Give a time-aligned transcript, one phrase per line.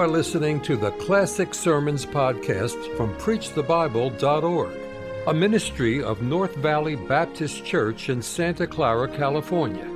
[0.00, 4.74] are listening to the Classic Sermons podcast from PreachTheBible.org,
[5.26, 9.86] a ministry of North Valley Baptist Church in Santa Clara, California.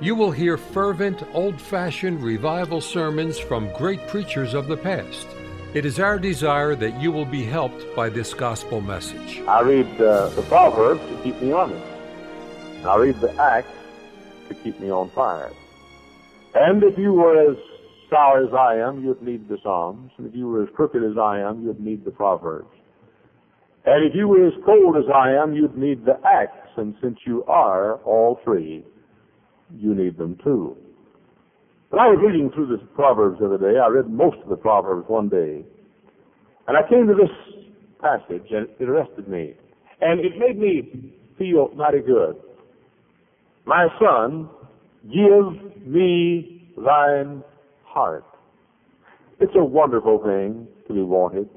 [0.00, 5.28] You will hear fervent, old fashioned revival sermons from great preachers of the past.
[5.74, 9.42] It is our desire that you will be helped by this gospel message.
[9.46, 11.86] I read uh, the Proverbs to keep me honest.
[12.84, 13.70] I read the Acts
[14.48, 15.52] to keep me on fire.
[16.56, 17.56] And if you were as
[18.12, 20.12] sour as I am, you'd need the Psalms.
[20.18, 22.68] And if you were as crooked as I am, you'd need the Proverbs.
[23.84, 26.70] And if you were as cold as I am, you'd need the Acts.
[26.76, 28.84] And since you are all three,
[29.74, 30.76] you need them too.
[31.90, 34.56] When I was reading through the Proverbs the other day, I read most of the
[34.56, 35.64] Proverbs one day.
[36.68, 37.64] And I came to this
[38.00, 39.54] passage, and it arrested me.
[40.00, 42.36] And it made me feel mighty good.
[43.66, 44.48] My son,
[45.04, 47.42] give me thine
[47.92, 48.24] heart.
[49.40, 51.48] It's a wonderful thing to be wanted.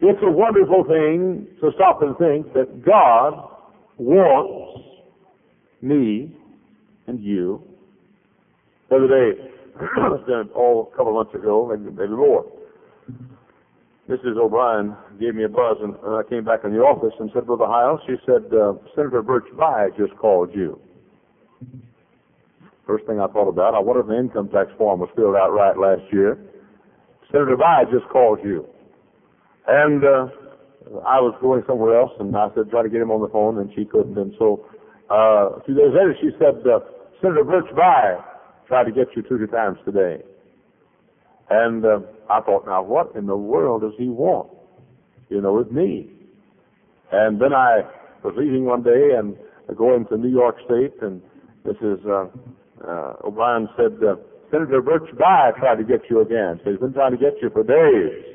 [0.00, 3.48] It's a wonderful thing to stop and think that God
[3.96, 4.82] wants
[5.80, 6.36] me
[7.06, 7.62] and you.
[8.90, 9.50] The other day,
[10.56, 12.44] oh, a couple of months ago, maybe, maybe more,
[14.08, 14.36] Mrs.
[14.36, 17.64] O'Brien gave me a buzz, and I came back in the office and said, Brother
[17.66, 20.78] Hyles, she said, uh, Senator Birch Bayh just called you.
[22.86, 25.50] First thing I thought about, I wonder if the income tax form was filled out
[25.50, 26.38] right last year.
[27.32, 28.66] Senator Bayh just called you.
[29.66, 30.28] And uh,
[31.06, 33.58] I was going somewhere else, and I said, try to get him on the phone,
[33.58, 34.18] and she couldn't.
[34.18, 34.66] And so
[35.10, 36.80] uh, a few days later, she said, uh,
[37.22, 38.22] Senator Birch Bayh
[38.68, 40.22] tried to get you two times today.
[41.48, 44.50] And uh, I thought, now what in the world does he want?
[45.30, 46.10] You know, with me.
[47.12, 47.80] And then I
[48.22, 49.36] was leaving one day and
[49.76, 51.22] going to New York State, and
[51.64, 52.04] Mrs.
[52.06, 52.28] Uh,
[52.82, 54.16] uh, O'Brien said, uh,
[54.50, 56.60] Senator Birch Bayh tried to get you again.
[56.64, 58.34] So he's been trying to get you for days.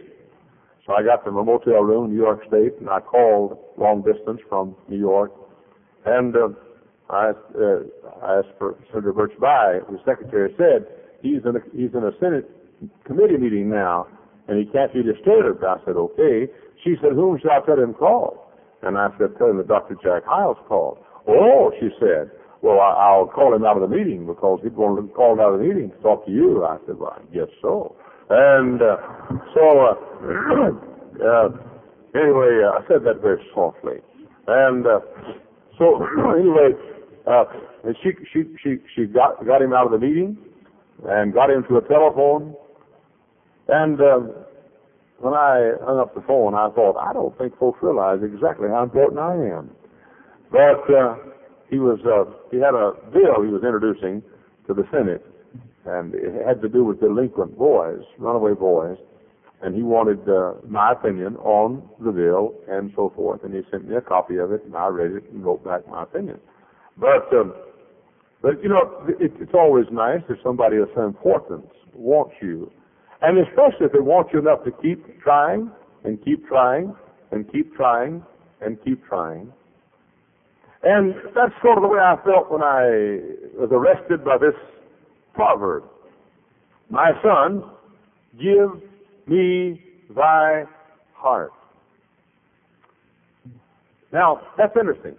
[0.86, 4.02] So I got from a motel room in New York State, and I called long
[4.02, 5.32] distance from New York,
[6.06, 6.50] and uh,
[7.10, 7.86] I, uh,
[8.24, 9.86] I asked for Senator Birch Bayh.
[9.90, 10.88] The secretary said
[11.22, 12.50] he's in a, he's in a Senate
[13.06, 14.08] committee meeting now,
[14.48, 15.64] and he can't be disturbed.
[15.64, 16.48] I said, okay.
[16.84, 18.52] She said, whom shall I tell him call?
[18.82, 19.96] And I said, tell him that Dr.
[20.02, 20.98] Jack Hyles called.
[21.28, 24.96] Oh, she said, well, I, I'll call him out of the meeting because he's going
[24.96, 26.66] to call out of the meeting to talk to you.
[26.66, 27.96] I said, well, I guess so.
[28.30, 28.98] And uh,
[29.56, 29.96] so, uh,
[31.24, 31.50] uh,
[32.20, 33.98] anyway, uh, I said that very softly.
[34.48, 35.00] And uh,
[35.78, 36.04] so,
[36.38, 36.76] anyway,
[37.26, 37.46] uh,
[38.04, 40.38] she she she she got got him out of the meeting
[41.08, 42.56] and got him to a telephone.
[43.68, 44.00] And
[45.20, 48.84] when I hung up the phone, I thought, I don't think folks realize exactly how
[48.84, 49.70] important I am.
[50.52, 50.90] But
[51.70, 54.22] he was uh, he had a bill he was introducing
[54.68, 55.26] to the Senate,
[55.86, 58.98] and it had to do with delinquent boys, runaway boys,
[59.62, 63.44] and he wanted uh, my opinion on the bill and so forth.
[63.44, 65.88] And he sent me a copy of it, and I read it and wrote back
[65.88, 66.40] my opinion.
[66.98, 67.54] But um,
[68.42, 72.72] but you know, it, it's always nice if somebody of some importance wants you,
[73.22, 75.72] and especially if they want you enough to keep trying
[76.04, 76.96] and keep trying
[77.32, 78.24] and keep trying
[78.62, 79.52] and keep trying
[80.84, 83.20] and that's sort of the way I felt when I
[83.58, 84.56] was arrested by this
[85.34, 85.84] proverb.
[86.90, 87.64] My son,
[88.38, 88.82] give
[89.28, 89.82] me
[90.16, 90.64] thy
[91.14, 91.52] heart.
[94.12, 95.16] Now, that's interesting.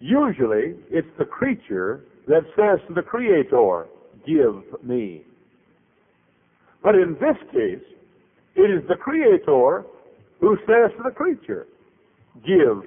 [0.00, 3.86] Usually, it's the creature that says to the Creator,
[4.26, 5.22] give me.
[6.82, 7.84] But in this case,
[8.56, 9.84] it is the Creator
[10.40, 11.66] who says to the creature,
[12.44, 12.82] give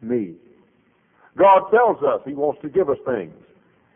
[0.00, 0.36] me.
[1.38, 3.32] God tells us He wants to give us things.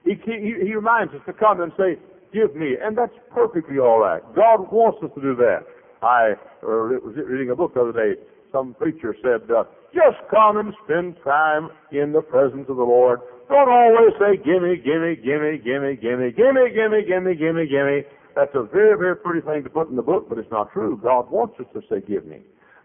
[0.04, 1.98] He, he, he reminds us to come and say,
[2.32, 2.74] give me.
[2.80, 4.22] And that's perfectly all right.
[4.34, 5.62] God wants us to do that.
[6.02, 6.32] I
[6.62, 8.20] uh, was reading a book the other day.
[8.50, 9.64] Some preacher said, uh,
[9.94, 13.20] just come and spend time in the presence of the Lord.
[13.48, 18.02] Don't always say, gimme, gimme, gimme, gimme, gimme, gimme, gimme, gimme, gimme, gimme.
[18.34, 20.98] That's a very, very pretty thing to put in the book, but it's not true.
[21.02, 22.40] God wants us to say, give me.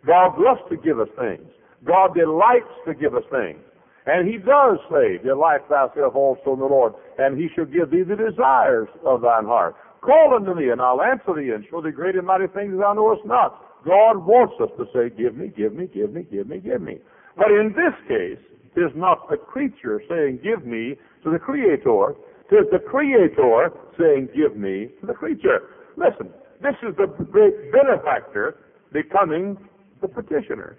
[0.06, 1.48] God loves to give us things.
[1.86, 3.60] God delights to give us things.
[4.08, 8.04] And he does say, Delight thyself also in the Lord, and he shall give thee
[8.08, 9.76] the desires of thine heart.
[10.02, 12.94] Call unto me, and I'll answer thee, and show thee great and mighty things thou
[12.94, 13.84] knowest not.
[13.84, 16.98] God wants us to say, Give me, give me, give me, give me, give me.
[17.36, 18.40] But in this case,
[18.78, 22.16] is not the creature saying, Give me to the Creator.
[22.52, 25.74] Is the Creator saying, Give me to the creature.
[25.98, 26.30] Listen,
[26.62, 28.56] this is the great benefactor
[28.94, 29.58] becoming
[30.02, 30.78] the petitioner.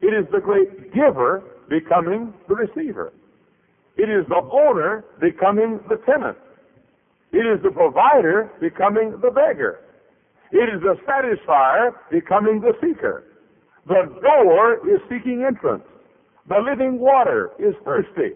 [0.00, 3.12] It is the great giver becoming the receiver.
[3.96, 6.36] It is the owner becoming the tenant.
[7.32, 9.80] It is the provider becoming the beggar.
[10.52, 13.24] It is the satisfier becoming the seeker.
[13.86, 15.84] The door is seeking entrance.
[16.48, 18.34] The living water is thirsty.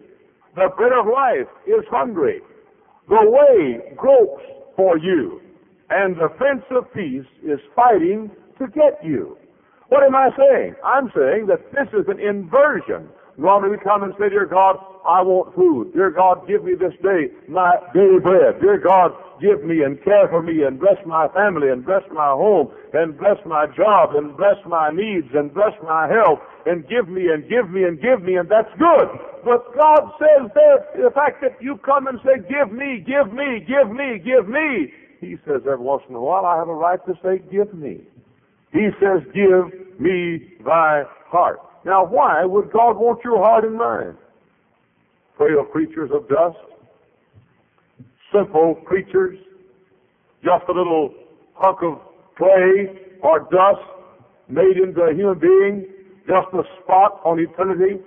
[0.57, 2.41] The bread of life is hungry.
[3.09, 4.43] The way gropes
[4.77, 5.41] for you.
[5.91, 9.37] And the Prince of Peace is fighting to get you.
[9.89, 10.75] What am I saying?
[10.85, 13.09] I'm saying that this is an inversion.
[13.41, 14.77] Normally we come and say, Dear God,
[15.09, 15.97] I want food.
[15.97, 18.61] Dear God, give me this day my daily bread.
[18.61, 22.29] Dear God, give me and care for me and bless my family and bless my
[22.37, 27.09] home and bless my job and bless my needs and bless my health and give
[27.09, 29.09] me and give me and give me and that's good.
[29.41, 33.65] But God says there, the fact that you come and say, give me, give me,
[33.65, 34.93] give me, give me,
[35.25, 38.05] He says every once in a while I have a right to say, give me.
[38.77, 41.70] He says, give me thy heart.
[41.85, 44.17] Now why would God want your heart and mind?
[45.37, 46.59] Frail creatures of dust,
[48.33, 49.39] simple creatures,
[50.45, 51.15] just a little
[51.55, 52.01] hunk of
[52.37, 52.89] clay
[53.23, 53.85] or dust
[54.49, 55.87] made into a human being,
[56.27, 58.01] just a spot on eternity,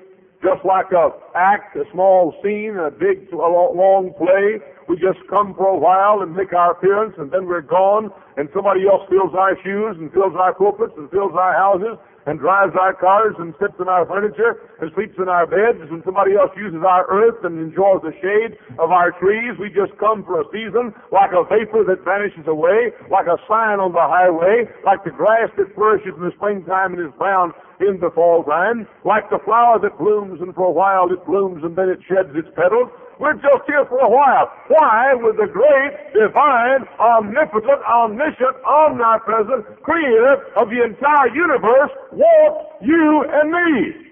[0.43, 4.59] just like a act, a small scene, a big, a long play.
[4.89, 8.49] We just come for a while and make our appearance, and then we're gone, and
[8.53, 12.73] somebody else fills our shoes and fills our pulpits and fills our houses and drives
[12.79, 16.51] our cars and sits in our furniture and sleeps in our beds and somebody else
[16.55, 19.55] uses our earth and enjoys the shade of our trees.
[19.59, 23.83] We just come for a season like a vapor that vanishes away, like a sign
[23.83, 27.99] on the highway, like the grass that flourishes in the springtime and is brown in
[27.99, 31.75] the fall time, like the flower that blooms and for a while it blooms and
[31.75, 32.87] then it sheds its petals.
[33.19, 34.51] We're just here for a while.
[34.67, 43.25] Why would the great, divine, omnipotent, omniscient, omnipresent, creator of the entire universe want you
[43.29, 44.09] and me?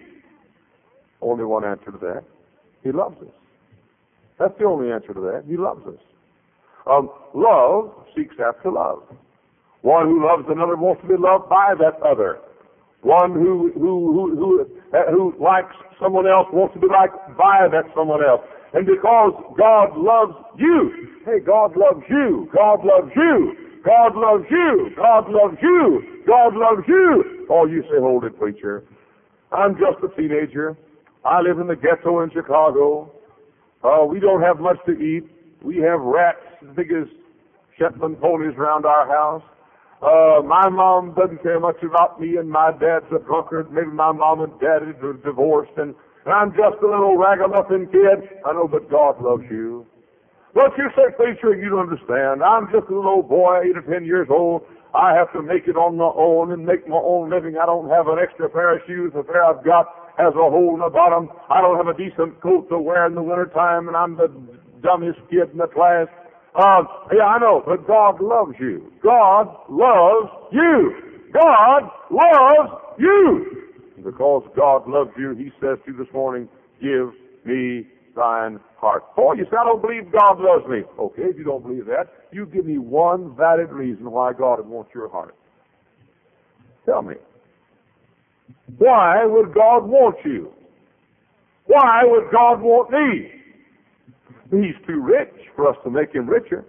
[1.22, 2.24] Only one answer to that.
[2.84, 3.34] He loves us.
[4.40, 5.44] That's the only answer to that.
[5.48, 6.02] He loves us.
[6.88, 9.04] Um, love seeks after love.
[9.82, 12.40] One who loves another wants to be loved by that other.
[13.02, 14.66] One who who who who,
[15.10, 18.42] who likes someone else wants to be liked by that someone else.
[18.74, 24.92] And because God loves you, hey, God loves you, God loves you, God loves you,
[24.96, 27.48] God loves you, God loves you.
[27.50, 28.84] Oh, you say, hold it, preacher.
[29.52, 30.78] I'm just a teenager.
[31.26, 33.12] I live in the ghetto in Chicago.
[33.84, 35.24] Uh, we don't have much to eat.
[35.64, 37.08] We have rats as big as
[37.78, 39.44] Shetland ponies around our house.
[40.02, 43.72] Uh, my mom doesn't care much about me, and my dad's a drunkard.
[43.72, 45.94] Maybe my mom and dad are divorced, and
[46.26, 48.30] and I'm just a little ragamuffin kid.
[48.46, 49.86] I know, but God loves you.
[50.54, 52.44] But you say, preacher, you don't understand.
[52.44, 54.64] I'm just a little boy, eight or ten years old.
[54.94, 57.56] I have to make it on my own and make my own living.
[57.56, 59.14] I don't have an extra pair of shoes.
[59.16, 59.88] The pair I've got
[60.18, 61.30] has a hole in the bottom.
[61.50, 64.28] I don't have a decent coat to wear in the wintertime, and I'm the
[64.84, 66.08] dumbest kid in the class.
[66.60, 68.92] Um, yeah, I know, but God loves you.
[69.02, 70.94] God loves you.
[71.32, 73.71] God loves you.
[74.04, 76.48] Because God loves you, He says to you this morning,
[76.82, 77.12] give
[77.46, 79.04] me thine heart.
[79.18, 80.82] Oh, you say, I don't believe God loves me.
[81.00, 84.68] Okay, if you don't believe that, you give me one valid reason why God would
[84.68, 85.36] want your heart.
[86.86, 87.16] Tell me.
[88.78, 90.52] Why would God want you?
[91.68, 93.32] Why would God want me?
[94.50, 96.66] He's too rich for us to make him richer.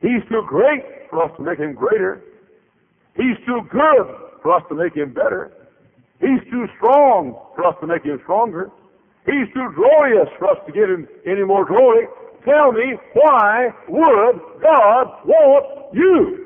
[0.00, 2.22] He's too great for us to make him greater.
[3.14, 4.06] He's too good
[4.42, 5.52] for us to make him better.
[6.22, 8.70] He's too strong for us to make him stronger.
[9.26, 12.06] He's too glorious for us to give him any more glory.
[12.44, 16.42] Tell me, why would God want you?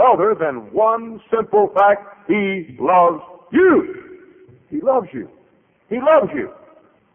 [0.00, 4.18] Other than one simple fact, He loves you.
[4.70, 5.28] He loves you.
[5.88, 6.50] He loves you.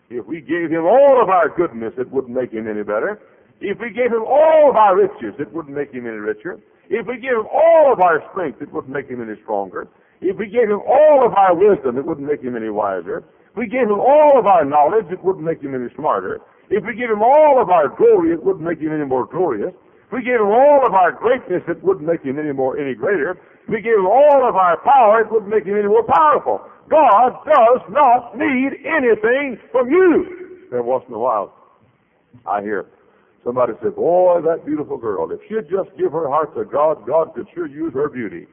[0.10, 3.20] If we gave Him all of our goodness, it wouldn't make Him any better.
[3.60, 6.60] If we gave Him all of our riches, it wouldn't make Him any richer.
[6.90, 9.88] If we gave Him all of our strength, it wouldn't make Him any stronger.
[10.22, 13.24] If we gave him all of our wisdom, it wouldn't make him any wiser.
[13.52, 16.42] If we gave him all of our knowledge, it wouldn't make him any smarter.
[16.70, 19.74] If we gave him all of our glory, it wouldn't make him any more glorious.
[20.08, 22.96] If we gave him all of our greatness, it wouldn't make him any more any
[22.96, 23.32] greater.
[23.64, 26.62] If we gave him all of our power, it wouldn't make him any more powerful.
[26.90, 30.68] God does not need anything from you.
[30.68, 31.54] Every once in a while,
[32.46, 32.86] I hear
[33.44, 35.32] somebody say, "Boy, that beautiful girl.
[35.32, 38.48] If she'd just give her heart to God, God could sure use her beauty."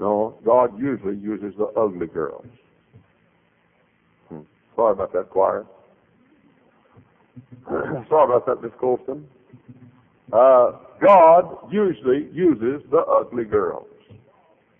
[0.00, 2.46] No, God usually uses the ugly girls.
[4.28, 4.40] Hmm.
[4.74, 5.66] Sorry about that, choir.
[7.68, 9.26] Sorry about that, Miss Colston.
[10.32, 13.86] Uh, God usually uses the ugly girls.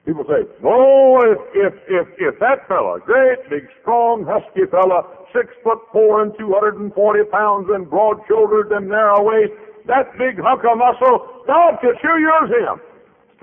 [0.05, 5.03] People say, "Oh, if if if if that fella, great big strong husky fella,
[5.33, 9.53] six foot four and two hundred and forty pounds and broad shouldered and narrow waist,
[9.87, 12.81] that big hunk of muscle, God could sure use him."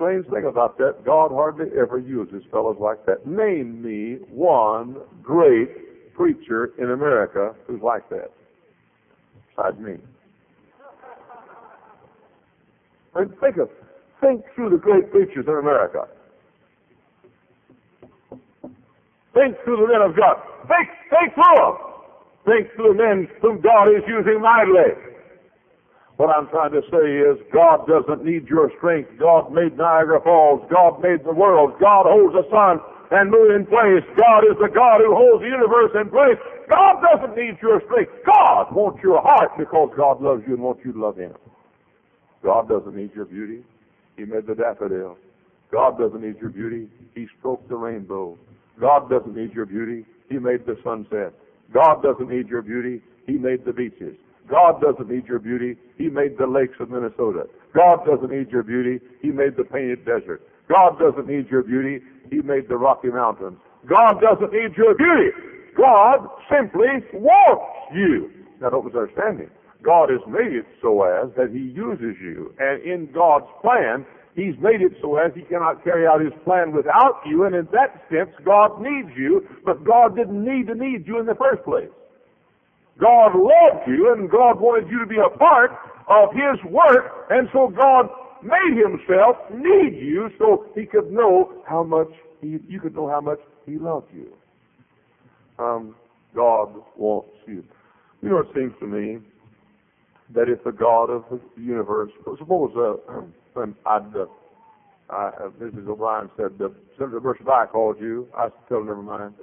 [0.02, 3.24] Strange thing about that, God hardly ever uses fellows like that.
[3.26, 8.32] Name me one great preacher in America who's like that.
[9.54, 9.94] Besides me.
[13.14, 13.68] And think of,
[14.20, 16.08] think through the great preachers in America.
[19.34, 20.36] Think through the men of God.
[20.66, 21.76] Think, think through them.
[22.44, 25.11] Think through the men whom God is using mightily.
[26.22, 29.10] What I'm trying to say is God doesn't need your strength.
[29.18, 30.62] God made Niagara Falls.
[30.70, 31.74] God made the world.
[31.80, 32.78] God holds the sun
[33.10, 34.06] and moon in place.
[34.14, 36.38] God is the God who holds the universe in place.
[36.70, 38.12] God doesn't need your strength.
[38.24, 41.34] God wants your heart because God loves you and wants you to love Him.
[42.44, 43.64] God doesn't need your beauty.
[44.16, 45.18] He made the daffodil.
[45.72, 46.86] God doesn't need your beauty.
[47.16, 48.38] He stroked the rainbow.
[48.78, 50.06] God doesn't need your beauty.
[50.30, 51.34] He made the sunset.
[51.74, 53.02] God doesn't need your beauty.
[53.26, 54.14] He made the beaches.
[54.48, 55.76] God doesn't need your beauty.
[55.96, 57.46] He made the lakes of Minnesota.
[57.74, 59.00] God doesn't need your beauty.
[59.20, 60.42] He made the painted desert.
[60.68, 62.04] God doesn't need your beauty.
[62.30, 63.58] He made the Rocky Mountains.
[63.88, 65.30] God doesn't need your beauty.
[65.76, 68.30] God simply wants you.
[68.60, 69.46] Now don't misunderstand me.
[69.82, 72.54] God has made it so as that He uses you.
[72.58, 76.72] And in God's plan, He's made it so as He cannot carry out His plan
[76.72, 77.44] without you.
[77.44, 79.46] And in that sense, God needs you.
[79.64, 81.90] But God didn't need to need you in the first place.
[83.00, 85.70] God loved you and God wanted you to be a part
[86.08, 87.26] of His work.
[87.30, 88.08] And so God
[88.42, 92.08] made Himself need you so He could know how much
[92.40, 94.32] He, you could know how much He loved you.
[95.58, 95.94] Um,
[96.34, 97.64] God wants you.
[98.22, 99.18] You know, it seems to me
[100.34, 104.26] that if the God of the universe, suppose uh, I'd, uh,
[105.10, 105.88] I, uh, Mrs.
[105.88, 106.68] O'Brien said, uh,
[106.98, 109.34] Senator Burschenbach called you, I said, never mind.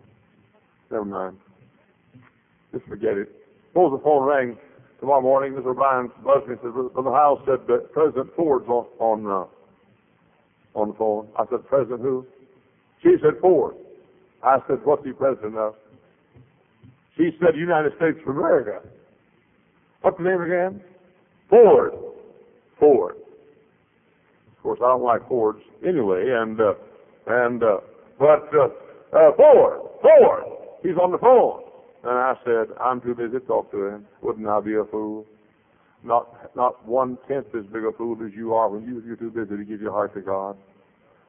[0.90, 1.38] Never mind.
[2.74, 3.39] Just forget it.
[3.70, 4.58] Suppose the phone rang
[5.00, 5.68] tomorrow morning, Mr.
[5.68, 10.90] O'Brien buzzed me and said, the house said that President Ford's on, on, uh, on
[10.90, 11.28] the phone.
[11.38, 12.26] I said, President who?
[13.04, 13.76] She said, Ford.
[14.44, 15.76] I said, what's he president of?
[17.18, 18.82] She said, United States of America.
[20.02, 20.82] What's the name again?
[21.50, 21.92] Ford.
[22.80, 23.16] Ford.
[24.58, 26.74] Of course, I don't like Fords anyway, and, uh,
[27.28, 27.78] and, uh,
[28.18, 28.68] but, uh,
[29.16, 30.44] uh, Ford, Ford,
[30.84, 31.64] he's on the phone.
[32.04, 34.08] And I said, I'm too busy to talk to him.
[34.22, 35.26] Wouldn't I be a fool?
[36.04, 39.32] Not, not one tenth as big a fool as you are when you, you're too
[39.32, 40.58] busy to give your heart to God.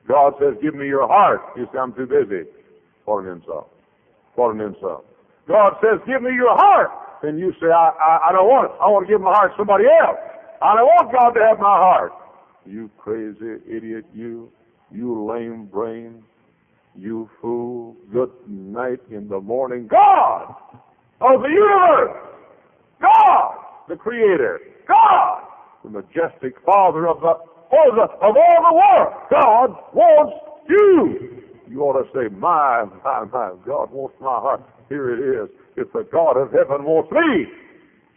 [0.07, 1.41] God says, give me your heart.
[1.57, 2.49] You say, I'm too busy.
[3.05, 3.67] For himself.
[4.37, 5.05] For insult.
[5.49, 6.91] God says, give me your heart.
[7.23, 8.77] And you say, I, I, I don't want it.
[8.81, 10.19] I want to give my heart to somebody else.
[10.63, 12.13] I don't want God to have my heart.
[12.65, 14.53] You crazy idiot, you.
[14.93, 16.23] You lame brain.
[16.97, 17.97] You fool.
[18.13, 19.87] Good night in the morning.
[19.89, 20.55] God
[21.21, 22.17] of the universe.
[23.01, 23.55] God,
[23.89, 24.61] the creator.
[24.89, 25.43] God,
[25.85, 29.15] the majestic father of the, of, the, of all the world.
[29.31, 30.37] God wants
[30.69, 31.43] you.
[31.69, 34.63] You ought to say, my, my, my, God wants my heart.
[34.89, 35.51] Here it is.
[35.77, 37.47] If the God of heaven wants me,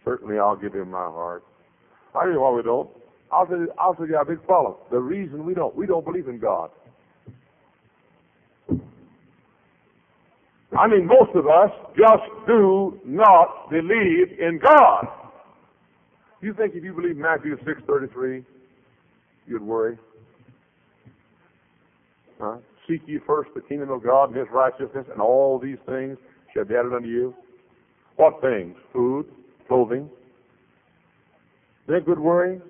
[0.04, 1.44] certainly I'll give him my heart.
[2.14, 2.90] I tell you why we don't.
[3.32, 4.74] I'll tell you, I'll tell you a big problem.
[4.90, 6.70] The reason we don't, we don't believe in God.
[10.78, 15.06] I mean, most of us just do not believe in God.
[16.40, 18.44] You think if you believe Matthew 6.33,
[19.46, 19.98] you'd worry?
[22.40, 22.56] Huh?
[22.88, 26.18] Seek ye first the kingdom of God and his righteousness, and all these things
[26.52, 27.34] shall be added unto you.
[28.16, 28.76] What things?
[28.92, 29.26] Food,
[29.68, 30.10] clothing.
[31.86, 32.60] They good worry?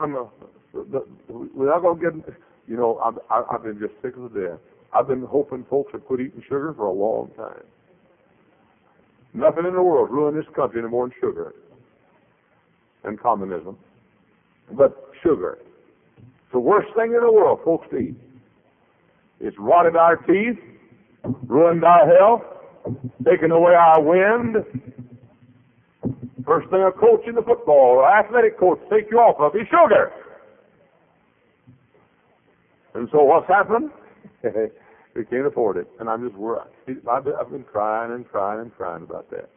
[0.00, 0.28] I'm a,
[0.72, 3.18] the, we're not going to get, you know, I've,
[3.50, 4.58] I've been just sick of the death.
[4.92, 7.62] I've been hoping folks would quit eating sugar for a long time.
[9.34, 11.54] Nothing in the world ruined this country any more than sugar
[13.04, 13.76] and communism.
[14.72, 15.58] But sugar.
[16.18, 18.16] It's the worst thing in the world, folks, to eat.
[19.40, 20.58] It's rotted our teeth,
[21.46, 22.42] ruined our health,
[23.24, 24.56] taken away our wind.
[26.44, 29.66] First thing a coach in the football or athletic coach take you off of is
[29.68, 30.12] sugar.
[32.96, 33.90] And so what's happened?
[34.42, 35.86] we can't afford it.
[36.00, 36.72] And I'm just worried.
[36.88, 39.50] I've been, crying and crying and crying about that.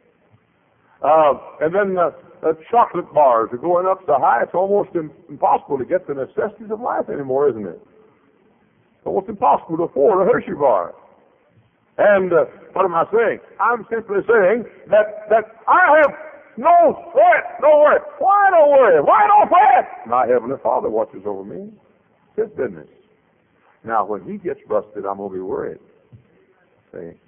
[1.01, 4.89] Uh, and then the, the chocolate bars are going up so high it's almost
[5.29, 7.79] impossible to get the necessities of life anymore, isn't it?
[7.79, 10.93] It's almost impossible to afford a Hershey bar.
[11.97, 12.43] And uh,
[12.73, 13.39] what am I saying?
[13.59, 16.11] I'm simply saying that that I have
[16.57, 17.99] no sweat, no worry.
[18.19, 19.01] Why no worry?
[19.01, 20.07] Why sweat?
[20.07, 21.71] My heavenly Father watches over me.
[22.35, 22.87] His business.
[23.83, 25.79] Now, when he gets busted, I'm going to be worried.
[26.91, 27.19] See?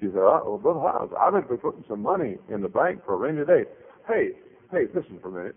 [0.00, 3.16] He said, oh, Brother Howes, I've been putting some money in the bank for a
[3.16, 3.68] rainy day.
[4.08, 4.30] Hey,
[4.70, 5.56] hey, listen for a minute.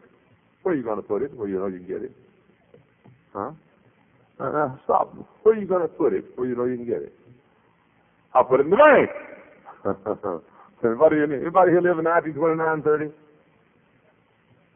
[0.63, 1.35] Where are you going to put it?
[1.35, 2.11] Where you know you can get it?
[3.33, 3.51] Huh?
[4.39, 5.15] Uh, now stop.
[5.43, 7.13] Where are you going to put it where you know you can get it?
[8.33, 9.09] I'll put it in the bank.
[10.83, 13.11] anybody, anybody here live in 1929, 30?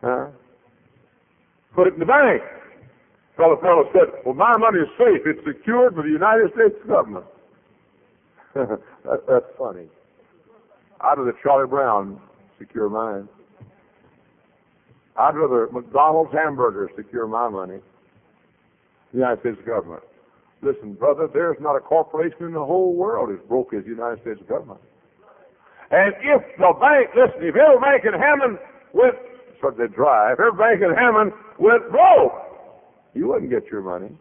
[0.02, 0.28] Huh?
[1.76, 2.42] Put it in the bank.
[3.38, 5.22] Fellow fellow said, well, my money is safe.
[5.26, 7.26] It's secured with the United States government.
[8.56, 9.86] that, that's funny.
[11.00, 12.20] I'd rather Charlie Brown
[12.58, 13.30] secure mine.
[15.16, 17.78] I'd rather McDonald's hamburger secure my money.
[19.14, 20.02] The United States government.
[20.64, 24.22] Listen, brother, there's not a corporation in the whole world as broke as the United
[24.22, 24.82] States government.
[25.92, 28.58] And if the bank, listen, if every bank in Hammond
[28.94, 29.14] went,
[29.62, 32.47] so they if every bank in Hammond went broke,
[33.18, 34.16] you wouldn't get your money.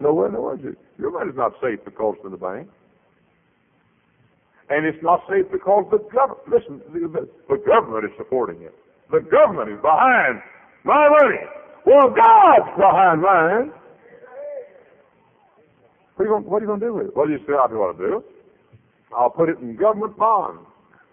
[0.00, 0.56] No way, no way.
[0.98, 2.68] Your money's not safe because of the bank.
[4.70, 8.74] And it's not safe because the government, listen, the, the government is supporting it.
[9.10, 10.40] The government is behind
[10.84, 11.42] my money.
[11.84, 13.72] Well, God's behind mine.
[16.14, 17.16] What are you going, what are you going to do with it?
[17.16, 18.24] Well, you say, I know what to do.
[19.16, 20.62] I'll put it in government bonds.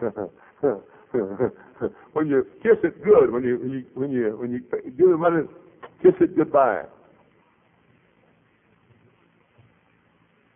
[2.12, 4.60] when you kiss it good, when you, when you when you when you
[4.96, 5.42] give the money,
[6.02, 6.82] kiss it goodbye.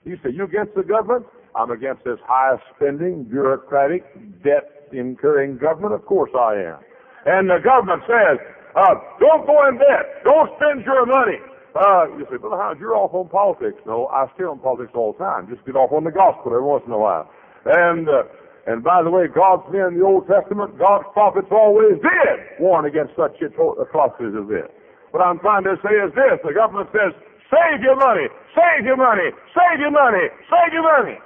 [0.04, 1.26] You say you against the government?
[1.54, 4.02] I'm against this high spending, bureaucratic,
[4.42, 5.94] debt incurring government.
[5.94, 6.78] Of course I am.
[7.26, 8.38] And the government says,
[8.74, 10.24] uh, don't go in debt.
[10.24, 11.38] Don't spend your money.
[11.76, 13.80] Uh, you say, Brother Hines, you're off on politics.
[13.86, 15.48] No, I stay on politics all the time.
[15.48, 17.30] Just get off on the gospel every once in a while.
[17.64, 18.24] And, uh,
[18.66, 22.84] and by the way, God's men in the Old Testament, God's prophets always did warn
[22.84, 24.68] against such atrocities as this.
[25.12, 26.40] What I'm trying to say is this.
[26.40, 27.12] The government says,
[27.52, 31.20] save your money, save your money, save your money, save your money.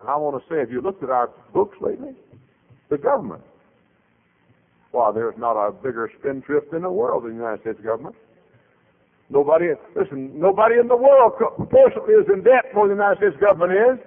[0.00, 2.14] And I want to say, have you looked at our books lately?
[2.88, 3.42] The government.
[4.92, 8.14] Why, there's not a bigger spendthrift in the world than the United States government.
[9.28, 13.36] Nobody, listen, nobody in the world proportionately is in debt more than the United States
[13.42, 13.98] government is.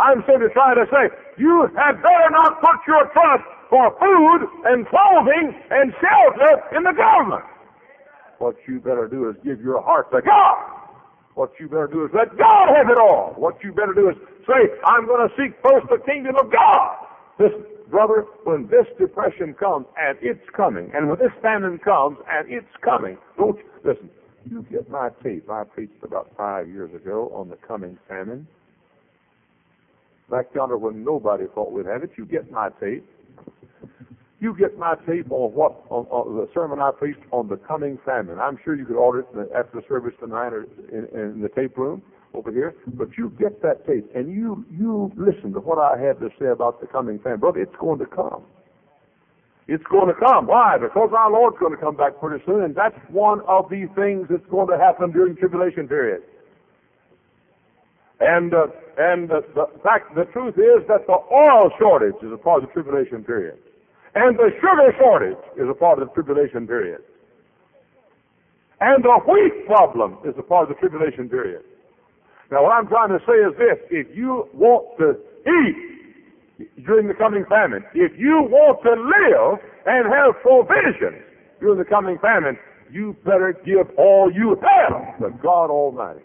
[0.00, 4.88] I'm simply trying to say, you had better not put your trust for food and
[4.88, 7.44] clothing and shelter in the government.
[8.40, 10.56] What you better do is give your heart to God.
[11.34, 13.34] What you better do is let God have it all.
[13.36, 14.16] What you better do is
[14.48, 17.06] say, I'm going to seek first the kingdom of God.
[17.38, 22.50] Listen, brother, when this depression comes, and it's coming, and when this famine comes, and
[22.50, 24.08] it's coming, don't you, listen,
[24.50, 25.50] you get my tape.
[25.50, 28.48] I preached about five years ago on the coming famine.
[30.30, 33.04] Back yonder when nobody thought we'd have it, you get my tape.
[34.40, 37.98] You get my tape on what on, on the sermon I preached on the coming
[38.06, 38.38] famine.
[38.38, 41.76] I'm sure you could order it after the service tonight or in, in the tape
[41.76, 42.74] room over here.
[42.94, 46.46] But you get that tape and you you listen to what I had to say
[46.46, 47.60] about the coming famine, brother.
[47.60, 48.44] It's going to come.
[49.68, 50.48] It's going to come.
[50.48, 50.78] Why?
[50.80, 54.26] Because our Lord's going to come back pretty soon, and that's one of the things
[54.28, 56.22] that's going to happen during tribulation period.
[58.20, 58.66] And uh,
[58.98, 62.68] and uh, the fact, the truth is that the oil shortage is a part of
[62.68, 63.58] the tribulation period,
[64.14, 67.00] and the sugar shortage is a part of the tribulation period,
[68.80, 71.62] and the wheat problem is a part of the tribulation period.
[72.50, 75.14] Now, what I'm trying to say is this: if you want to
[75.46, 81.22] eat during the coming famine, if you want to live and have provision
[81.60, 82.58] during the coming famine,
[82.90, 86.20] you better give all you have to God Almighty.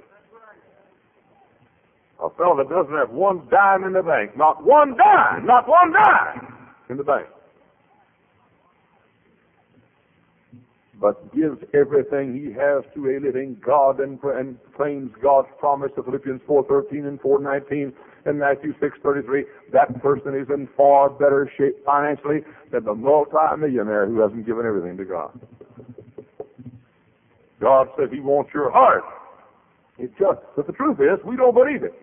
[2.24, 5.92] A fellow that doesn't have one dime in the bank, not one dime, not one
[5.92, 6.48] dime
[6.90, 7.28] in the bank,
[11.00, 16.06] but gives everything he has to a living God and, and claims God's promise of
[16.06, 17.94] Philippians 4.13 and 4.19
[18.26, 22.40] and Matthew 6.33, that person is in far better shape financially
[22.72, 25.40] than the multi-millionaire who hasn't given everything to God.
[27.62, 29.04] God says he wants your heart.
[29.98, 31.94] It just, but the truth is, we don't believe it.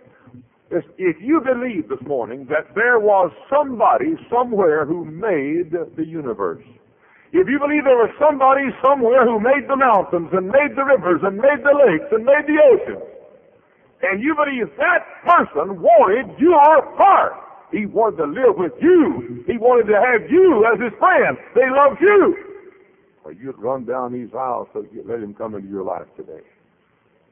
[0.71, 6.65] If you believe this morning that there was somebody somewhere who made the universe,
[7.33, 11.21] if you believe there was somebody somewhere who made the mountains and made the rivers
[11.25, 13.09] and made the lakes and made the oceans,
[14.03, 16.61] and you believe that person wanted your
[16.97, 17.33] heart,
[17.73, 21.69] he wanted to live with you, he wanted to have you as his friend, they
[21.73, 22.53] loved you,
[23.25, 26.43] well, you'd run down these aisles so you let him come into your life today.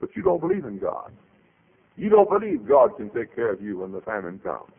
[0.01, 1.13] But you don't believe in God.
[1.97, 4.71] You don't believe God can take care of you when the famine comes.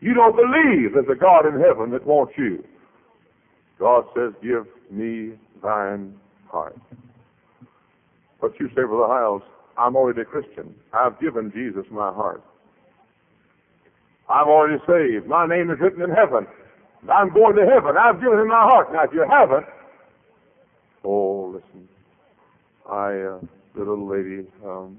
[0.00, 2.62] You don't believe there's a God in heaven that wants you.
[3.80, 6.14] God says, give me thine
[6.48, 6.76] heart.
[8.40, 9.42] But you say, Brother Hyles,
[9.78, 10.74] I'm already a Christian.
[10.92, 12.44] I've given Jesus my heart.
[14.28, 15.26] I'm already saved.
[15.26, 16.46] My name is written in heaven.
[17.10, 17.96] I'm going to heaven.
[17.98, 18.92] I've given him my heart.
[18.92, 19.64] Now, if you haven't,
[21.02, 21.88] oh, listen,
[22.86, 23.40] I, uh,
[23.74, 24.98] the little lady, um,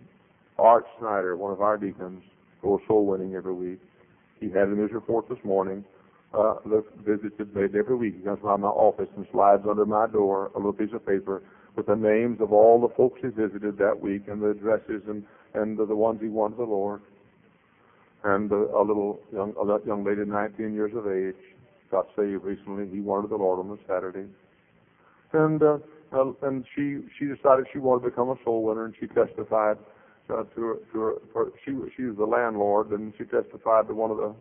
[0.57, 2.23] Art Snyder, one of our deacons,
[2.63, 3.79] goes soul winning every week.
[4.39, 5.85] He had in his report this morning
[6.33, 8.23] uh, that made every week.
[8.23, 11.43] Comes by my office and slides under my door a little piece of paper
[11.75, 15.23] with the names of all the folks he visited that week and the addresses and
[15.53, 17.01] and the, the ones he won to the Lord.
[18.23, 21.41] And uh, a little young a young lady, 19 years of age,
[21.89, 22.87] got saved recently.
[22.87, 24.27] He wanted the Lord on a Saturday,
[25.33, 25.79] and uh,
[26.43, 29.77] and she she decided she wanted to become a soul winner, and she testified
[30.29, 33.93] uh, to her, to her, her she she was the landlord, and she testified to
[33.93, 34.35] one of the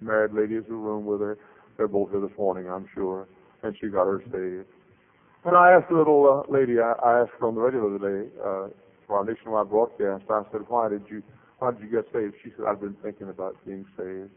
[0.00, 1.38] married ladies who room with her.
[1.76, 3.26] They're both here this morning, I'm sure,
[3.62, 4.68] and she got her saved.
[5.44, 7.96] And I asked the little uh, lady, I, I asked her on the radio the
[7.96, 8.68] other day uh,
[9.06, 10.24] for our nationwide broadcast.
[10.30, 11.22] I said, "Why did you
[11.58, 14.30] why did you get saved?" She said, "I've been thinking about being saved."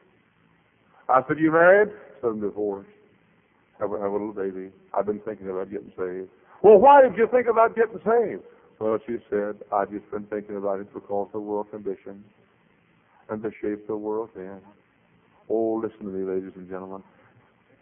[1.07, 2.89] I said, "You married?" Said, "I'm divorced.
[3.79, 4.71] Have a, have a little baby.
[4.93, 6.29] I've been thinking about getting saved."
[6.63, 8.43] Well, why did you think about getting saved?
[8.79, 12.23] Well, she said, I've just been thinking about it because of world conditions
[13.29, 14.59] and the shape the world's in.
[15.49, 17.03] Oh, listen to me, ladies and gentlemen.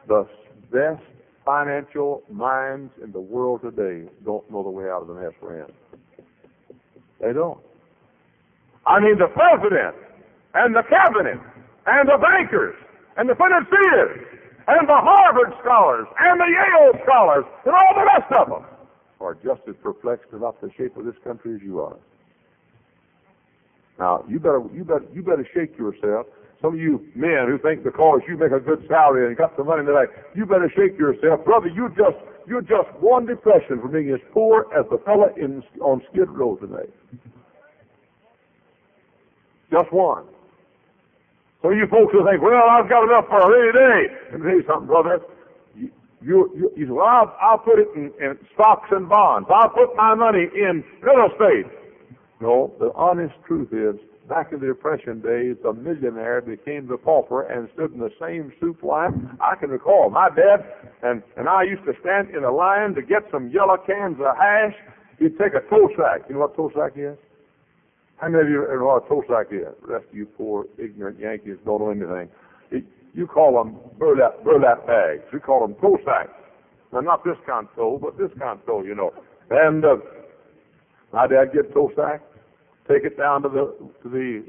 [0.07, 0.27] The
[0.71, 1.03] best
[1.45, 5.61] financial minds in the world today don't know the way out of the mess we're
[5.61, 5.71] in.
[7.21, 7.59] They don't.
[8.85, 9.95] I mean, the president
[10.53, 11.39] and the cabinet
[11.87, 12.75] and the bankers
[13.17, 14.27] and the financiers
[14.67, 18.65] and the Harvard scholars and the Yale scholars and all the rest of them
[19.21, 21.97] are just as perplexed about the shape of this country as you are.
[23.97, 26.27] Now, you better, you better, you better shake yourself
[26.65, 29.67] some of you men who think because you make a good salary and got some
[29.67, 29.93] money the
[30.33, 31.45] you better shake yourself.
[31.45, 35.61] Brother, you just you're just one depression from being as poor as the fella in
[35.79, 36.89] on Skid Row today.
[39.71, 40.25] Just one.
[41.61, 44.37] So you folks who think, well, I've got enough for a rainy day.
[44.37, 45.19] Me tell you something, brother.
[45.75, 49.49] You, you, you, you say, well, I'll, I'll put it in, in stocks and bonds.
[49.53, 51.65] I'll put my money in real estate.
[52.41, 57.43] No, the honest truth is, back in the Depression days, the millionaire became the pauper
[57.43, 59.37] and stood in the same soup line.
[59.41, 60.65] I can recall my dad
[61.03, 64.35] and, and I used to stand in a line to get some yellow cans of
[64.37, 64.75] hash.
[65.19, 66.27] He'd take a tow sack.
[66.27, 67.17] You know what a tow sack is?
[68.17, 69.67] How many of you know what a tow sack is?
[69.85, 72.29] The rest of you poor, ignorant Yankees don't know anything.
[72.71, 72.83] It,
[73.13, 75.23] you call them burlap, burlap bags.
[75.31, 76.33] We call them tow sacks.
[76.91, 79.11] Now, not this kind of tow, but this kind of tow, you know.
[79.51, 79.97] And uh,
[81.13, 82.21] my dad get a tow sack
[82.87, 84.43] take it down to the to the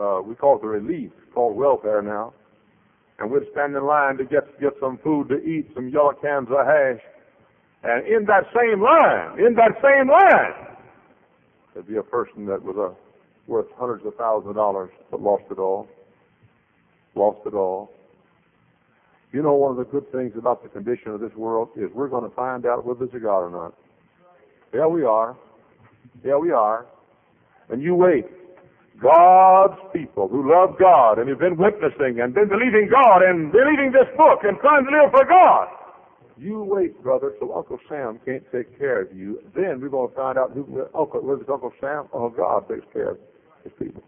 [0.00, 2.32] uh, we call it the relief, called welfare now,
[3.18, 6.48] and we'd stand in line to get get some food to eat, some yellow cans
[6.50, 7.00] of hash,
[7.82, 10.76] and in that same line, in that same line,
[11.74, 15.42] there'd be a person that was a worth hundreds of thousands of dollars but lost
[15.50, 15.88] it all,
[17.14, 17.90] lost it all.
[19.32, 22.08] You know, one of the good things about the condition of this world is we're
[22.08, 23.74] going to find out whether there's a God or not.
[24.74, 25.36] Yeah, we are.
[26.24, 26.86] Yeah, we are
[27.70, 28.26] and you wait.
[29.00, 33.92] God's people who love God and have been witnessing and been believing God and believing
[33.92, 35.68] this book and trying to live for God.
[36.36, 39.40] You wait, brother, till Uncle Sam can't take care of you.
[39.54, 42.08] Then we're going to find out who Uncle where's Uncle Sam?
[42.12, 43.18] Oh, God takes care of
[43.64, 44.02] his people.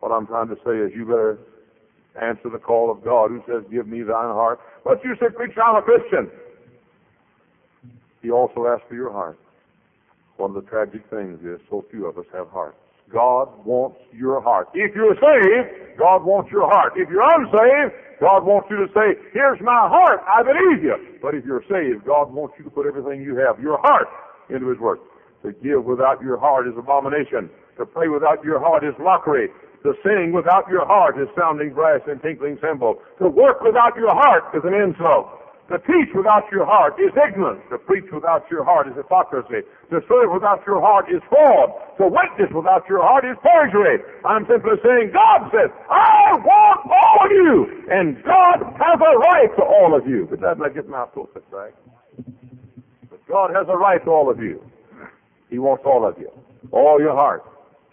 [0.00, 1.38] What I'm trying to say is you better
[2.20, 4.60] answer the call of God who says, Give me thine heart.
[4.84, 6.30] But you Preacher, I'm a Christian.
[8.22, 9.38] He also asks for your heart.
[10.40, 12.80] One of the tragic things is so few of us have hearts.
[13.12, 14.72] God wants your heart.
[14.72, 16.94] If you're saved, God wants your heart.
[16.96, 17.92] If you're unsaved,
[18.24, 20.96] God wants you to say, here's my heart, I believe you.
[21.20, 24.08] But if you're saved, God wants you to put everything you have, your heart,
[24.48, 25.00] into His work.
[25.44, 27.52] To give without your heart is abomination.
[27.76, 29.52] To pray without your heart is mockery.
[29.84, 32.96] To sing without your heart is sounding brass and tinkling cymbal.
[33.20, 35.28] To work without your heart is an insult.
[35.70, 37.62] To teach without your heart is ignorance.
[37.70, 39.62] To preach without your heart is hypocrisy.
[39.94, 41.70] To serve without your heart is fraud.
[42.02, 44.02] To witness without your heart is perjury.
[44.26, 47.86] I'm simply saying God says, I want all of you.
[47.86, 50.26] And God has a right to all of you.
[50.28, 51.70] But that I get my pulpit back.
[53.08, 54.58] But God has a right to all of you.
[55.50, 56.30] He wants all of you.
[56.72, 57.44] All your heart.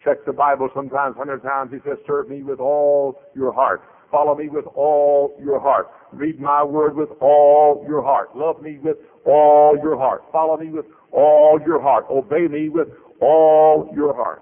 [0.04, 1.72] Check the Bible sometimes, hundred times.
[1.72, 3.84] He says, serve me with all your heart.
[4.12, 5.88] Follow me with all your heart.
[6.14, 8.36] Read my word with all your heart.
[8.36, 10.24] Love me with all your heart.
[10.32, 12.06] Follow me with all your heart.
[12.10, 12.88] Obey me with
[13.22, 14.42] all your heart.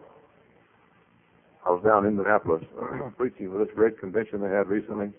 [1.66, 2.64] I was down in Indianapolis
[3.18, 5.12] preaching for this great convention they had recently.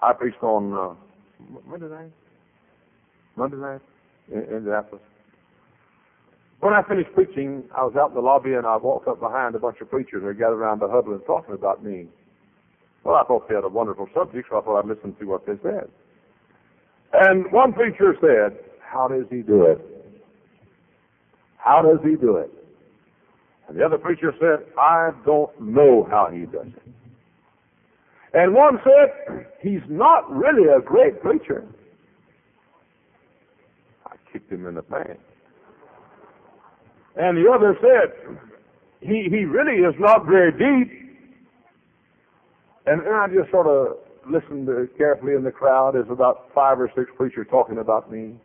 [0.00, 0.94] I preached on uh,
[1.68, 2.12] Monday night,
[3.36, 3.80] Monday night
[4.32, 5.02] in Indianapolis.
[6.60, 9.54] When I finished preaching, I was out in the lobby and I walked up behind
[9.54, 12.06] a bunch of preachers who were gathered around the huddle and talking about me.
[13.02, 15.46] Well, I thought they had a wonderful subject, so I thought I'd listen to what
[15.46, 15.88] they said.
[17.14, 19.80] And one preacher said, How does he do it?
[21.56, 22.50] How does he do it?
[23.68, 26.82] And the other preacher said, I don't know how he does it.
[28.32, 31.66] And one said, he's not really a great preacher.
[34.06, 35.20] I kicked him in the pants.
[37.20, 38.38] And the other said,
[39.02, 40.88] he, he really is not very deep.
[42.86, 45.94] And then I just sort of listened carefully in the crowd.
[45.94, 48.40] There's about five or six preachers talking about me.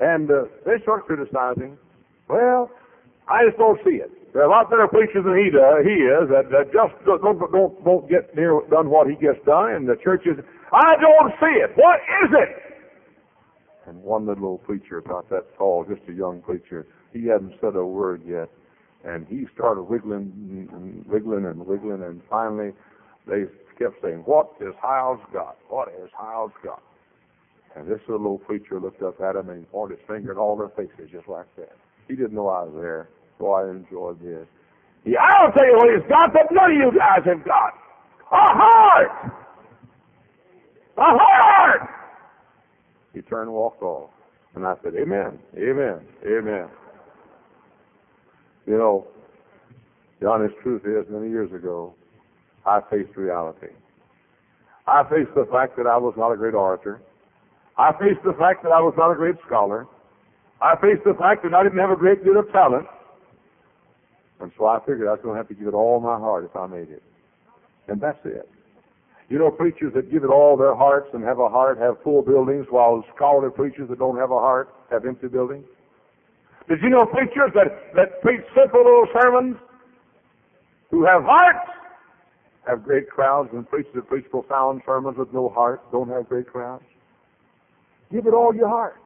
[0.00, 1.78] And uh, they start criticizing.
[2.28, 2.68] Well,
[3.28, 4.10] I just don't see it.
[4.32, 5.86] There are a lot better preachers than he does.
[5.86, 9.70] He is that, that just don't, don't don't get near done what he gets done.
[9.70, 10.36] And the church is.
[10.74, 11.70] I don't see it.
[11.76, 12.50] What is it?
[13.86, 16.86] And one little preacher about that tall, just a young preacher,
[17.20, 18.48] he hadn't said a word yet,
[19.04, 22.72] and he started wiggling and wiggling and wiggling, and finally
[23.26, 23.44] they
[23.78, 25.56] kept saying, "What is Hyles got?
[25.68, 26.82] What is Hyles got?"
[27.74, 30.68] And this little preacher looked up at him and pointed his finger at all their
[30.70, 31.76] faces just like that.
[32.08, 34.46] He didn't know I was there, so I enjoyed this.
[35.04, 37.74] He, I'll tell you what he's got that none of you guys have got.
[38.32, 39.10] A heart!
[40.96, 41.90] A heart!
[43.12, 44.10] He turned and walked off.
[44.54, 46.68] And I said, Amen, Amen, Amen.
[48.66, 49.06] You know,
[50.20, 51.94] the honest truth is, many years ago,
[52.64, 53.68] I faced reality.
[54.86, 57.00] I faced the fact that I was not a great orator.
[57.78, 59.86] I faced the fact that I was not a great scholar.
[60.60, 62.86] I faced the fact that I didn't have a great deal of talent.
[64.40, 66.44] And so I figured I was going to have to give it all my heart
[66.44, 67.02] if I made it.
[67.88, 68.48] And that's it.
[69.28, 72.22] You know, preachers that give it all their hearts and have a heart have full
[72.22, 75.66] buildings, while scholarly preachers that don't have a heart have empty buildings.
[76.68, 79.56] Did you know preachers that, that preach simple little sermons
[80.90, 81.70] who have hearts
[82.66, 86.48] have great crowds and preachers that preach profound sermons with no heart don't have great
[86.48, 86.82] crowds?
[88.12, 88.96] Give it all your heart.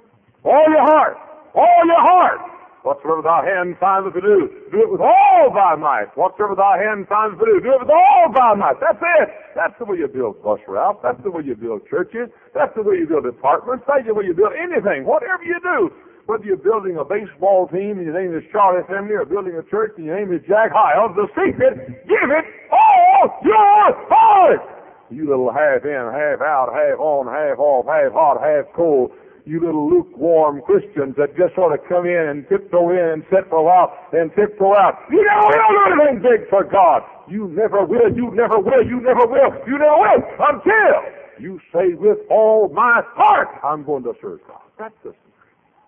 [0.44, 1.16] All your heart.
[1.54, 2.40] All your heart.
[2.82, 6.08] Whatsoever thy hand findeth to do, do it with all thy might.
[6.16, 8.80] Whatsoever thy hand findeth to do, do it with all thy might.
[8.80, 9.28] That's it.
[9.52, 10.98] That's the way you build bus routes.
[11.04, 12.32] That's the way you build churches.
[12.56, 13.84] That's the way you build apartments.
[13.84, 15.04] That's the way you build anything.
[15.04, 15.92] Whatever you do,
[16.30, 19.66] whether you're building a baseball team and your name is Charlie Finley or building a
[19.66, 24.62] church and your name is Jack Hyles, the secret, give it all your heart.
[25.10, 29.10] You little half in, half out, half on, half off, half hot, half cold
[29.42, 33.50] you little lukewarm Christians that just sort of come in and tiptoe in and sit
[33.50, 35.02] for a while and tiptoe out.
[35.10, 37.02] You never will do anything big for God.
[37.26, 40.94] You never will, you never will, you never will, you never will until
[41.42, 44.62] you say with all my heart, I'm going to serve God.
[44.78, 45.10] That's the.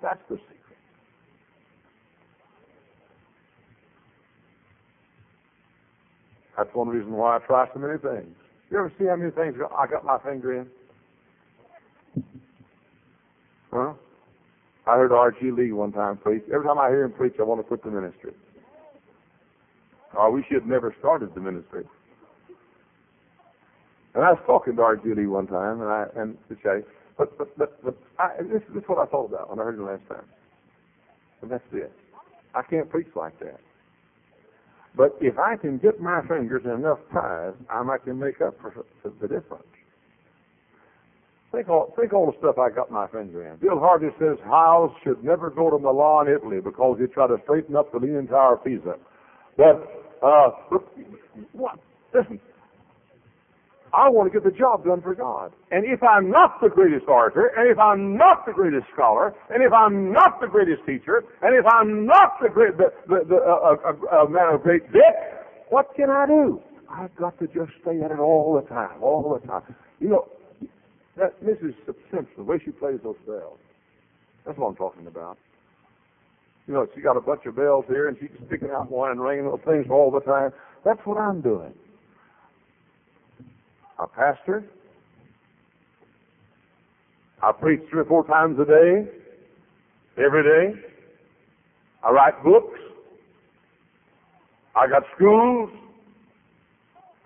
[0.02, 0.58] That's the secret.
[6.56, 8.34] That's one reason why I try so many things.
[8.70, 10.66] You ever see how many things I got my finger in?
[13.72, 13.92] Huh?
[14.86, 15.50] I heard R.G.
[15.52, 16.42] Lee one time preach.
[16.52, 18.32] Every time I hear him preach, I want to quit the ministry.
[20.18, 21.84] Oh, we should have never started the ministry.
[24.14, 25.14] And I was talking to R.G.
[25.14, 26.84] Lee one time, and I and to say,
[27.16, 29.75] but but but, but I, this, this is what I thought about when I heard
[29.77, 30.25] him last time.
[31.42, 31.92] And that's it.
[32.55, 33.61] I can't preach like that.
[34.96, 38.61] But if I can get my fingers in enough ties, I might can make up
[38.61, 39.64] for, for the difference.
[41.51, 43.57] Think all, think all the stuff I got my finger in.
[43.57, 47.77] Bill Harvey says Hyles should never go to Milan, Italy, because he tried to straighten
[47.77, 48.94] up the Leaning Tower Pisa.
[49.57, 49.85] But,
[50.22, 50.51] uh,
[51.53, 51.79] what?
[52.14, 52.40] Listen,
[53.92, 55.52] I want to get the job done for God.
[55.70, 59.62] And if I'm not the greatest orator, and if I'm not the greatest scholar, and
[59.62, 63.37] if I'm not the greatest teacher, and if I'm not the great, the, the, the
[63.37, 65.14] uh, uh, uh, man of great wit,
[65.68, 66.62] what can I do?
[66.88, 69.74] I've got to just stay at it all the time, all the time.
[70.00, 70.28] You know,
[71.16, 71.74] that Mrs.
[72.11, 73.59] Simpson, the way she plays those bells.
[74.46, 75.37] That's what I'm talking about.
[76.66, 79.20] You know, she got a bunch of bells here, and she's sticking out one and
[79.20, 80.50] ringing those things all the time.
[80.85, 81.74] That's what I'm doing.
[83.98, 84.64] I pastor.
[87.42, 89.09] I preach three or four times a day,
[90.16, 90.81] every day.
[92.05, 92.78] I write books.
[94.76, 95.70] I got schools.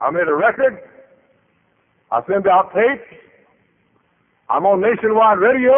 [0.00, 0.78] I made a record.
[2.10, 3.22] I send out tapes.
[4.48, 5.74] I'm on nationwide radio.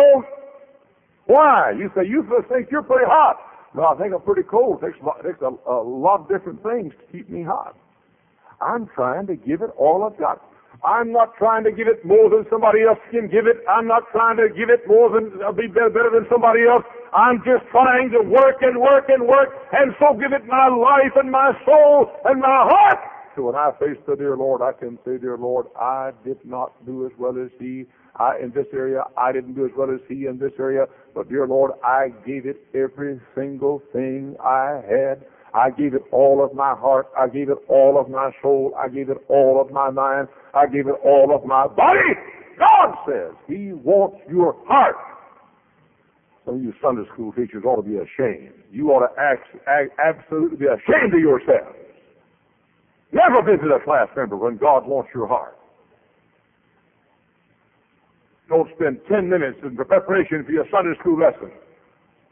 [1.26, 1.72] Why?
[1.76, 3.36] You say you think you're pretty hot.
[3.74, 4.82] No, I think I'm pretty cold.
[4.82, 7.76] It takes, it takes a, a lot of different things to keep me hot.
[8.60, 10.42] I'm trying to give it all I've got.
[10.84, 13.64] I'm not trying to give it more than somebody else can give it.
[13.68, 16.84] I'm not trying to give it more than uh, be better, better than somebody else.
[17.12, 21.14] I'm just trying to work and work and work and so give it my life
[21.16, 24.98] and my soul and my heart so when I face the dear Lord, I can
[25.04, 27.84] say, dear Lord, I did not do as well as he.
[28.16, 30.86] I, in this area, I didn't do as well as he in this area.
[31.14, 35.24] But dear Lord, I gave it every single thing I had.
[35.54, 37.08] I gave it all of my heart.
[37.18, 38.74] I gave it all of my soul.
[38.78, 40.28] I gave it all of my mind.
[40.54, 42.14] I gave it all of my body.
[42.58, 44.96] God says He wants your heart.
[46.44, 48.54] Some of you Sunday school teachers ought to be ashamed.
[48.72, 51.76] You ought to act, act, absolutely be ashamed of yourselves.
[53.12, 55.58] Never visit a class member when God wants your heart.
[58.48, 61.50] Don't spend 10 minutes in preparation for your Sunday school lesson.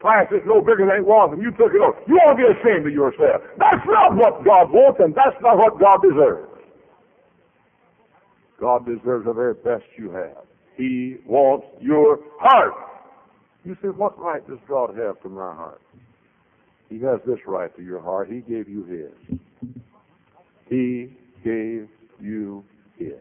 [0.07, 1.99] Class is no bigger than it was, and you took it over.
[2.07, 3.43] You ought to be ashamed of yourself.
[3.59, 6.47] That's not what God wants, and that's not what God deserves.
[8.61, 10.47] God deserves the very best you have.
[10.77, 12.75] He wants your heart.
[13.65, 15.83] You say, what right does God have to my heart?
[16.89, 18.31] He has this right to your heart.
[18.31, 19.39] He gave you His.
[20.69, 21.89] He gave
[22.21, 22.65] you
[22.97, 23.15] His.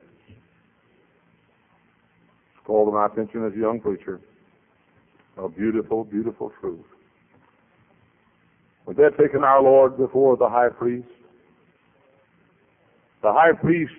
[2.63, 4.21] Called to my attention as a young preacher.
[5.37, 6.85] A beautiful, beautiful truth.
[8.85, 11.07] When they had taken our Lord before the high priest,
[13.21, 13.93] the high priest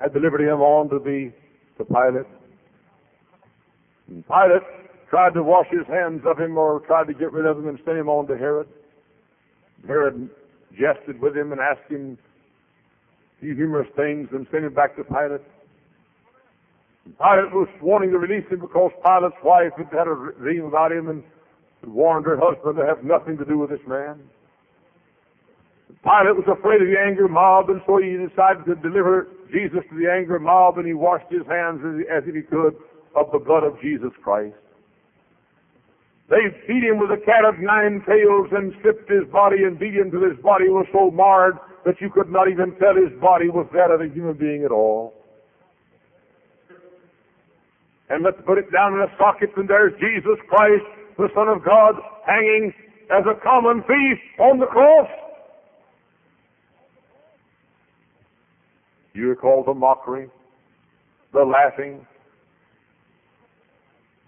[0.00, 1.30] had delivered him on to the
[1.78, 2.26] to Pilate.
[4.08, 4.62] And Pilate
[5.10, 7.78] tried to wash his hands of him or tried to get rid of him and
[7.84, 8.66] send him on to Herod.
[9.86, 10.30] Herod
[10.72, 12.18] jested with him and asked him
[13.36, 15.42] a few humorous things and sent him back to Pilate.
[17.04, 21.08] Pilate was wanting to release him because Pilate's wife had had a dream about him
[21.08, 21.22] and
[21.86, 24.22] warned her husband to have nothing to do with this man.
[26.02, 29.94] Pilate was afraid of the angry mob, and so he decided to deliver Jesus to
[29.98, 32.74] the angry mob, and he washed his hands as, if he could
[33.14, 34.56] of the blood of Jesus Christ.
[36.30, 39.94] They beat him with a cat of nine tails and stripped his body and beat
[39.94, 43.50] him till his body was so marred that you could not even tell his body
[43.50, 45.12] was that of a human being at all.
[48.12, 50.84] And let's put it down in a socket, and there's Jesus Christ,
[51.16, 51.94] the Son of God,
[52.26, 52.70] hanging
[53.10, 55.08] as a common thief on the cross.
[59.14, 60.28] You recall the mockery,
[61.32, 62.06] the laughing.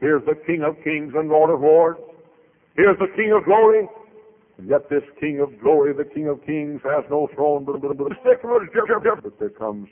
[0.00, 2.00] Here's the King of Kings and Lord of Lords.
[2.76, 3.86] Here's the King of Glory.
[4.56, 9.50] And yet this King of Glory, the King of Kings, has no throne but, there
[9.50, 9.88] comes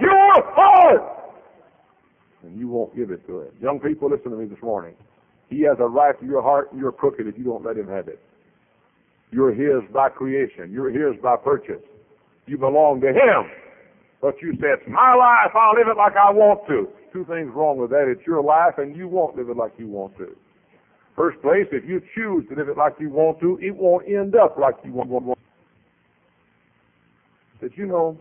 [0.00, 1.27] your heart
[2.48, 3.52] and you won't give it to him.
[3.60, 4.94] Young people, listen to me this morning.
[5.48, 7.88] He has a right to your heart, and you're crooked if you don't let him
[7.88, 8.18] have it.
[9.30, 10.72] You're his by creation.
[10.72, 11.82] You're his by purchase.
[12.46, 13.50] You belong to him.
[14.20, 16.88] But you say, it's my life, I'll live it like I want to.
[17.12, 18.08] Two things wrong with that.
[18.08, 20.34] It's your life, and you won't live it like you want to.
[21.14, 24.34] First place, if you choose to live it like you want to, it won't end
[24.34, 25.08] up like you want.
[25.10, 25.34] To.
[27.60, 28.18] Did you know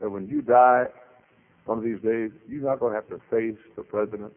[0.00, 0.84] that when you die,
[1.66, 4.32] one of these days, you're not going to have to face the president.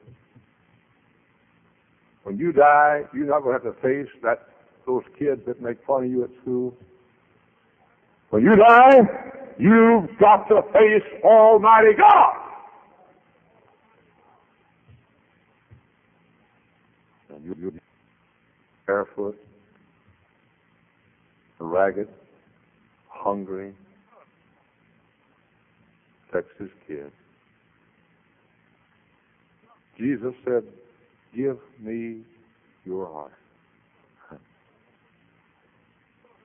[2.24, 4.48] When you die, you're not going to have to face that
[4.86, 6.76] those kids that make fun of you at school.
[8.32, 8.98] When you die,
[9.60, 12.36] you've got to face Almighty God.
[17.36, 17.80] And you, you
[18.88, 19.38] barefoot,
[21.60, 22.08] ragged,
[23.08, 23.74] hungry,
[26.34, 27.12] Texas kid.
[29.98, 30.63] Jesus said,
[31.36, 32.22] Give me
[32.86, 33.34] your heart.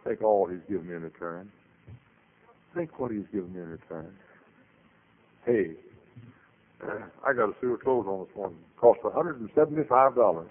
[0.07, 1.51] Take all he's given me in return.
[2.75, 4.13] Think what he's given me in return.
[5.47, 5.71] Hey,
[7.27, 8.59] I got a suit of clothes on this morning.
[8.79, 10.47] Cost $175.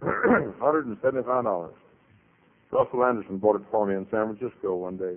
[0.02, 1.70] $175.
[2.72, 5.16] Russell Anderson bought it for me in San Francisco one day.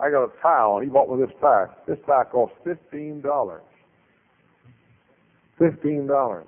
[0.00, 1.66] I got a towel, and he bought me this tie.
[1.86, 3.62] This tie cost fifteen dollars.
[5.58, 6.46] Fifteen dollars.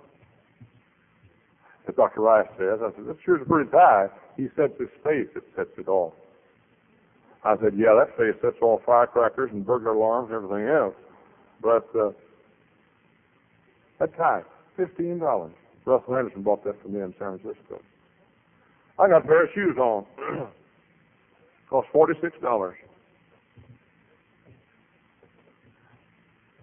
[1.88, 2.21] As Dr.
[2.23, 4.08] Rice says, I said, this sure's a pretty tie.
[4.37, 6.12] He said his face, it sets it off.
[7.44, 10.94] I said, yeah, that face sets off firecrackers and burglar alarms and everything else.
[11.62, 12.10] But uh,
[14.00, 14.42] that tie,
[14.77, 15.52] fifteen dollars.
[15.85, 17.81] Russell Anderson bought that for me in San Francisco.
[18.98, 20.04] I got a pair of shoes on.
[21.71, 22.75] Cost forty six dollars.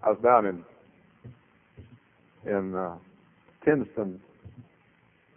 [0.04, 0.64] I was down in
[2.46, 2.96] in uh,
[3.64, 4.20] Kinston,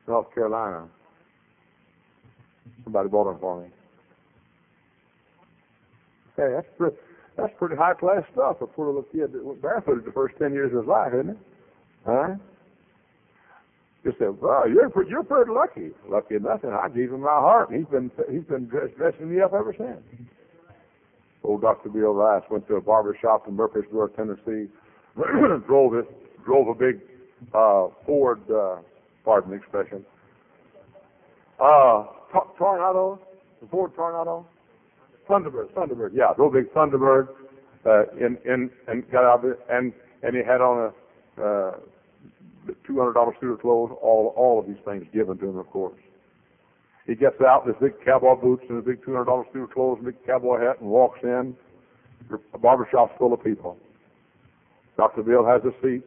[0.07, 0.87] North Carolina.
[2.83, 3.67] Somebody bought them for me.
[6.35, 6.97] Hey, that's pretty,
[7.37, 8.57] that's pretty high class stuff.
[8.61, 11.29] A poor little kid that went barefooted the first ten years of his life, isn't
[11.29, 11.37] it?
[12.05, 12.35] Huh?
[14.03, 15.91] You said, "Well, you're pretty, you're pretty lucky.
[16.09, 19.39] Lucky enough, and I gave him my heart, and he's been he's been dressing me
[19.39, 20.26] up ever since."
[21.47, 21.89] Old Dr.
[21.89, 24.69] Bill Rice went to a barber shop in Murfreesboro, Tennessee.
[25.65, 26.05] drove it,
[26.45, 26.99] drove a big
[27.53, 28.77] uh, Ford, uh,
[29.23, 30.05] pardon the expression,
[31.59, 33.19] uh, Tor- Tornado,
[33.61, 34.45] the Ford Tornado,
[35.29, 37.29] Thunderbird, Thunderbird, yeah, a big Thunderbird,
[37.85, 39.93] uh, in in and got out of it, and
[40.23, 40.91] and he had on
[41.37, 41.71] a uh,
[42.85, 45.69] two hundred dollar suit of clothes, all all of these things given to him, of
[45.69, 45.99] course.
[47.07, 49.63] He gets out in his big cowboy boots and his big two hundred dollar suit
[49.63, 51.55] of clothes, and big cowboy hat, and walks in.
[52.53, 53.77] A barber shop's full of people.
[54.97, 55.23] Dr.
[55.23, 56.03] Bill has a seat.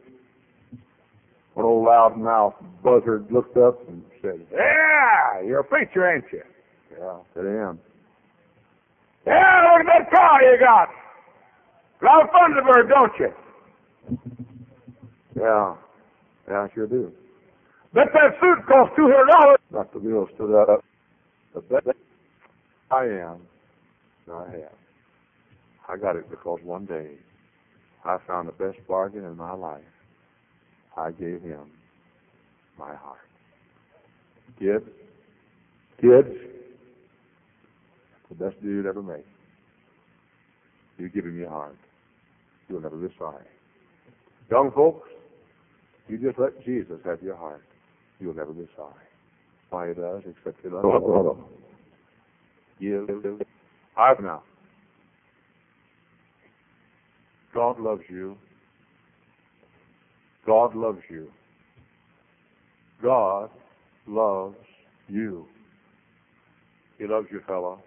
[1.55, 6.43] One old loudmouth buzzard looked up and said, Yeah, you're a preacher, ain't you?
[6.97, 7.79] Yeah, I said I am.
[9.25, 10.89] Yeah, look at that car you got.
[12.01, 13.33] A lot Drive Thunderbird, don't you?
[15.39, 15.75] Yeah,
[16.47, 17.11] yeah, I sure do.
[17.93, 19.57] Bet that suit cost two hundred dollars.
[19.71, 19.99] Dr.
[19.99, 20.83] Bill stood up.
[21.55, 21.95] I bet
[22.91, 23.41] I am.
[24.31, 24.77] I have.
[25.89, 27.15] I got it because one day
[28.05, 29.81] I found the best bargain in my life.
[30.97, 31.71] I gave him
[32.77, 33.19] my heart.
[34.59, 34.85] Kids,
[35.99, 36.29] kids,
[38.29, 39.23] the best you'd ever made.
[40.97, 41.77] You give him your heart.
[42.69, 43.45] You'll never be sorry.
[44.49, 45.07] Young folks,
[46.07, 47.63] you just let Jesus have your heart.
[48.19, 49.10] You'll never be sorry.
[49.71, 50.85] Why he does, except he loves
[52.79, 53.39] you.
[53.97, 54.43] I've now.
[57.53, 58.37] God loves you.
[60.45, 61.31] God loves you.
[63.01, 63.49] God
[64.07, 64.57] loves
[65.07, 65.45] you.
[66.97, 67.79] He loves you, fellow.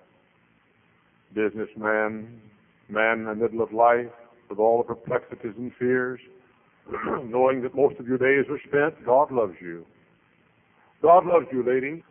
[1.34, 2.40] Businessman,
[2.88, 4.06] man in the middle of life,
[4.48, 6.20] with all the perplexities and fears,
[7.24, 9.84] knowing that most of your days are spent, God loves you.
[11.04, 12.02] God loves you, lady.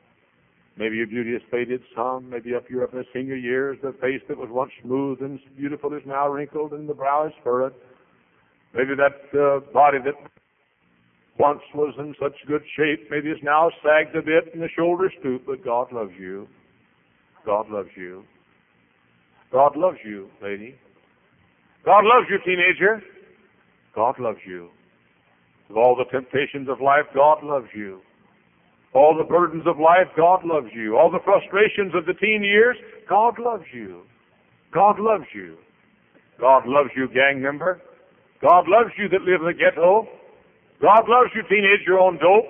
[0.77, 2.29] Maybe your beauty has faded some.
[2.29, 5.39] Maybe up you're up in the senior years, the face that was once smooth and
[5.57, 7.73] beautiful is now wrinkled and the brow is furrowed.
[8.75, 10.13] Maybe that uh, body that
[11.39, 15.11] once was in such good shape, maybe it's now sagged a bit and the shoulders
[15.19, 16.47] stoop, but God loves you.
[17.47, 18.23] God loves you.
[19.51, 20.75] God loves you, lady.
[21.83, 23.01] God loves you, teenager.
[23.95, 24.69] God loves you.
[25.67, 28.01] With all the temptations of life, God loves you.
[28.93, 30.97] All the burdens of life, God loves you.
[30.97, 32.77] All the frustrations of the teen years,
[33.09, 34.03] God loves you.
[34.71, 35.57] God loves you.
[36.39, 37.81] God loves you, gang member.
[38.41, 40.07] God loves you that live in the ghetto.
[40.81, 42.45] God loves you, teenager on dope.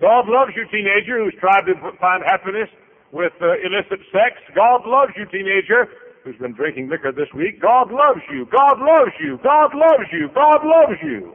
[0.00, 2.68] God loves you, teenager who's tried to find happiness
[3.12, 4.40] with uh, illicit sex.
[4.54, 5.86] God loves you, teenager
[6.24, 7.60] who's been drinking liquor this week.
[7.60, 8.46] God loves you.
[8.50, 9.38] God loves you.
[9.44, 10.28] God loves you.
[10.34, 11.34] God loves you.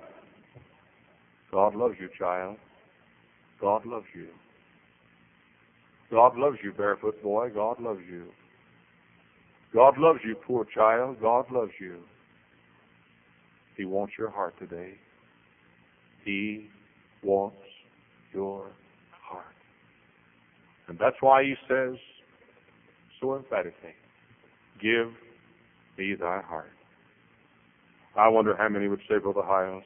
[1.52, 2.58] God loves you, child.
[3.62, 4.28] God loves you.
[6.12, 7.50] God loves you, barefoot boy.
[7.50, 8.26] God loves you.
[9.74, 11.18] God loves you, poor child.
[11.22, 11.98] God loves you.
[13.78, 14.94] He wants your heart today.
[16.26, 16.68] He
[17.24, 17.58] wants
[18.34, 18.66] your
[19.12, 19.46] heart.
[20.88, 21.96] And that's why he says
[23.22, 23.94] so emphatically,
[24.82, 25.08] Give
[25.98, 26.72] me thy heart.
[28.18, 29.84] I wonder how many would say, Brother Hyles,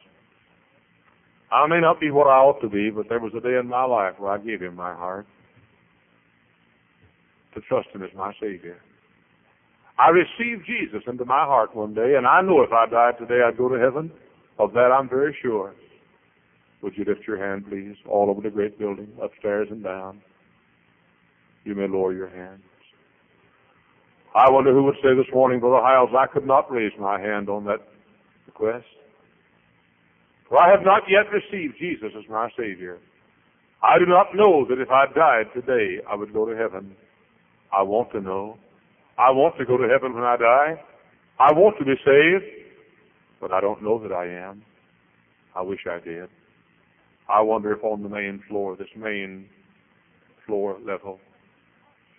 [1.51, 3.67] I may not be what I ought to be, but there was a day in
[3.67, 5.27] my life where I gave him my heart
[7.55, 8.77] to trust him as my Savior.
[9.99, 13.41] I received Jesus into my heart one day, and I know if I died today,
[13.45, 14.11] I'd go to heaven.
[14.59, 15.73] Of that, I'm very sure.
[16.81, 20.21] Would you lift your hand, please, all over the great building, upstairs and down?
[21.63, 22.63] You may lower your hands.
[24.35, 27.49] I wonder who would say this morning, Brother Hyles, I could not raise my hand
[27.49, 27.87] on that
[28.47, 28.85] request.
[30.49, 32.97] For I have not yet received Jesus as my Savior.
[33.81, 36.95] I do not know that if I died today, I would go to heaven.
[37.73, 38.57] I want to know.
[39.17, 40.81] I want to go to heaven when I die.
[41.39, 42.45] I want to be saved,
[43.41, 44.63] but I don't know that I am.
[45.55, 46.29] I wish I did.
[47.29, 49.47] I wonder if on the main floor, this main
[50.45, 51.19] floor level,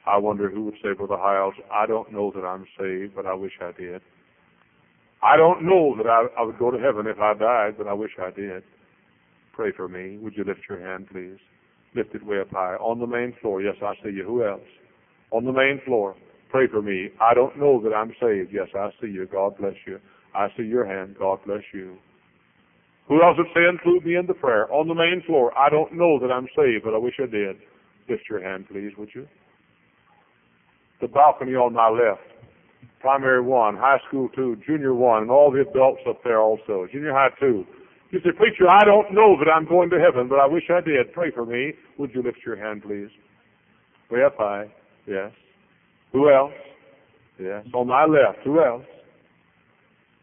[0.06, 3.34] I wonder who would say, Brother Hyles, I don't know that I'm saved, but I
[3.34, 4.02] wish I did.
[5.22, 7.94] I don't know that I, I would go to heaven if I died, but I
[7.94, 8.62] wish I did.
[9.52, 10.18] Pray for me.
[10.18, 11.38] Would you lift your hand, please?
[11.94, 12.74] Lift it way up high.
[12.74, 14.24] On the main floor, yes, I see you.
[14.24, 14.60] Who else?
[15.34, 16.14] On the main floor.
[16.50, 17.10] Pray for me.
[17.20, 18.50] I don't know that I'm saved.
[18.52, 19.26] Yes, I see you.
[19.26, 19.98] God bless you.
[20.34, 21.16] I see your hand.
[21.18, 21.96] God bless you.
[23.08, 24.72] Who else would say include me in the prayer?
[24.72, 25.56] On the main floor.
[25.58, 27.56] I don't know that I'm saved, but I wish I did.
[28.08, 29.26] Lift your hand, please, would you?
[31.00, 32.22] The balcony on my left.
[33.00, 36.86] Primary one, high school two, junior one, and all the adults up there also.
[36.92, 37.64] Junior high two.
[38.10, 40.80] You say, preacher, I don't know that I'm going to heaven, but I wish I
[40.80, 41.12] did.
[41.12, 41.72] Pray for me.
[41.98, 43.10] Would you lift your hand, please?
[44.10, 44.66] Way up high.
[45.06, 45.32] Yes.
[46.12, 46.52] Who else?
[47.38, 47.66] Yes.
[47.74, 48.38] On my left.
[48.44, 48.84] Who else?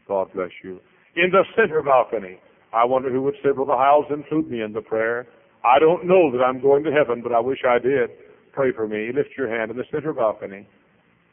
[0.07, 0.79] God bless you.
[1.15, 2.39] In the center balcony,
[2.73, 5.27] I wonder who would sit say, Brother Hyles, include me in the prayer.
[5.63, 8.09] I don't know that I'm going to heaven, but I wish I did.
[8.53, 9.11] Pray for me.
[9.13, 10.67] Lift your hand in the center balcony.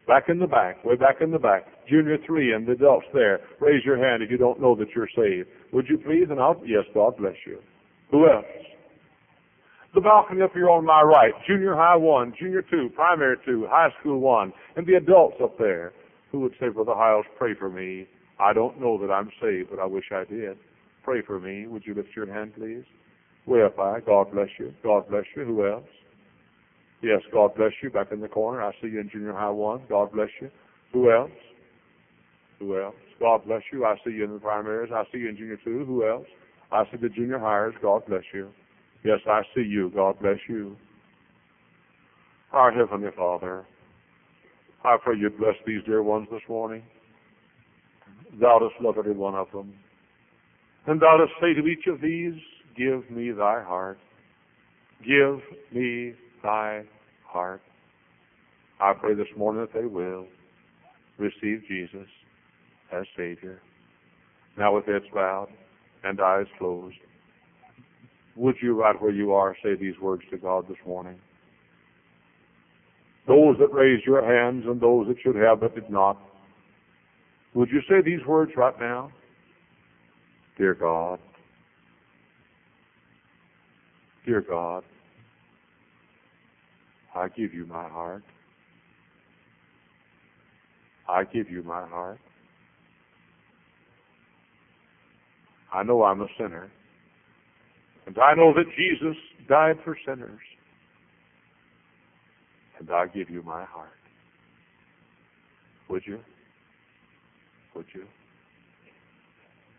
[0.07, 1.67] Back in the back, way back in the back.
[1.89, 3.41] Junior three and the adults there.
[3.61, 5.49] Raise your hand if you don't know that you're saved.
[5.73, 6.27] Would you please?
[6.31, 7.59] And I'll, yes, God bless you.
[8.11, 8.47] Who else?
[9.95, 11.33] The balcony up here on my right.
[11.47, 15.93] Junior high one, junior two, primary two, high school one, and the adults up there.
[16.31, 18.07] Who would say, Brother Hyles, pray for me?
[18.39, 20.59] I don't know that I'm saved, but I wish I did.
[21.03, 21.67] Pray for me.
[21.67, 22.85] Would you lift your hand, please?
[23.47, 24.01] Way up high.
[24.05, 24.75] God bless you.
[24.83, 25.45] God bless you.
[25.45, 25.89] Who else?
[27.01, 27.89] Yes, God bless you.
[27.89, 28.63] Back in the corner.
[28.63, 29.81] I see you in junior high one.
[29.89, 30.51] God bless you.
[30.93, 31.31] Who else?
[32.59, 32.95] Who else?
[33.21, 33.87] God bless you.
[33.87, 34.93] I see you in the primaries.
[34.95, 35.85] I see you in junior two.
[35.87, 36.27] Who else?
[36.71, 37.75] I see the junior hires.
[37.81, 38.51] God bless you.
[39.05, 39.91] Yes, I see you.
[39.95, 40.77] God bless you.
[42.53, 43.67] Our Heavenly Father,
[44.85, 46.83] I pray you bless these dear ones this morning.
[48.41, 49.75] Thou dost love every one of them.
[50.87, 52.35] And thou dost say to each of these,
[52.77, 53.99] Give me thy heart.
[55.07, 55.41] Give
[55.73, 56.85] me thy
[57.27, 57.61] heart.
[58.81, 60.27] I pray this morning that they will
[61.19, 62.07] receive Jesus
[62.93, 63.61] as Savior.
[64.57, 65.49] Now with heads bowed
[66.05, 66.97] and eyes closed,
[68.39, 71.19] would you, right where you are, say these words to God this morning?
[73.27, 76.19] Those that raised your hands and those that should have but did not,
[77.55, 79.11] would you say these words right now?
[80.57, 81.19] Dear God,
[84.29, 84.85] Dear God,
[87.15, 88.23] I give you my heart.
[91.09, 92.19] I give you my heart.
[95.73, 96.71] I know I'm a sinner.
[98.09, 99.19] And I know that Jesus
[99.51, 100.41] died for sinners.
[102.79, 103.91] And I give you my heart.
[105.91, 106.19] Would you?
[107.77, 108.07] Would you?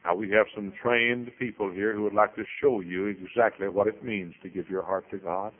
[0.05, 3.87] Now we have some trained people here who would like to show you exactly what
[3.87, 5.51] it means to give your heart to God.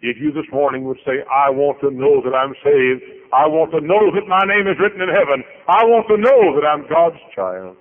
[0.00, 3.02] If you this morning would say, I want to know that I'm saved,
[3.34, 6.56] I want to know that my name is written in heaven, I want to know
[6.56, 7.76] that I'm God's child.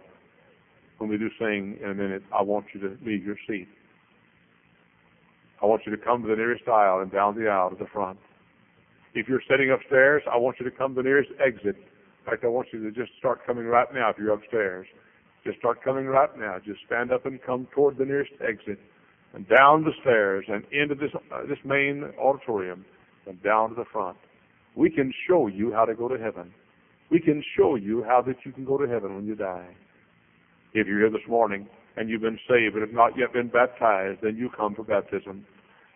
[0.99, 3.67] When we do sing in a minute, I want you to leave your seat.
[5.61, 7.89] I want you to come to the nearest aisle and down the aisle to the
[7.91, 8.19] front.
[9.15, 11.75] If you're sitting upstairs, I want you to come to the nearest exit.
[11.75, 14.87] In fact, I want you to just start coming right now if you're upstairs.
[15.43, 16.57] Just start coming right now.
[16.63, 18.79] Just stand up and come toward the nearest exit
[19.33, 22.85] and down the stairs and into this uh, this main auditorium
[23.25, 24.17] and down to the front.
[24.75, 26.53] We can show you how to go to heaven.
[27.09, 29.75] We can show you how that you can go to heaven when you die.
[30.73, 31.67] If you're here this morning
[31.97, 35.45] and you've been saved but have not yet been baptized, then you come for baptism.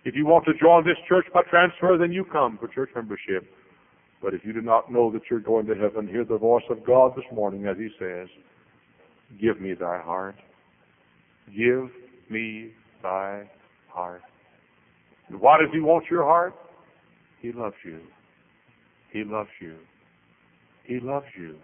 [0.06, 3.46] If you want to join this church by transfer, then you come for church membership.
[4.22, 6.86] But if you do not know that you're going to heaven, hear the voice of
[6.86, 8.28] God this morning as He says,
[9.40, 10.36] Give me thy heart.
[11.56, 11.90] Give
[12.30, 12.72] me
[13.02, 13.50] thy
[13.90, 14.22] heart.
[15.30, 16.54] And why does he want your heart?
[17.42, 18.00] He loves you.
[19.12, 19.76] He loves you.
[20.86, 21.58] He loves you.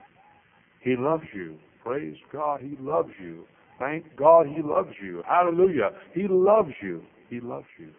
[0.81, 1.57] He loves you.
[1.89, 3.45] Praise God, he loves you.
[3.79, 5.23] Thank God he loves you.
[5.27, 5.89] Hallelujah.
[6.13, 7.01] He loves you.
[7.31, 7.89] He loves you.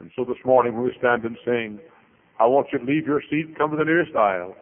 [0.00, 1.78] And so this morning when we stand and sing,
[2.40, 4.56] I want you to leave your seat, come to the nearest aisle,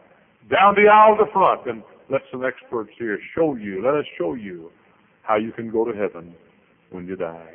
[0.50, 4.04] down the aisle to the front, and let some experts here show you, let us
[4.18, 4.70] show you
[5.22, 6.34] how you can go to heaven
[6.90, 7.48] when you die.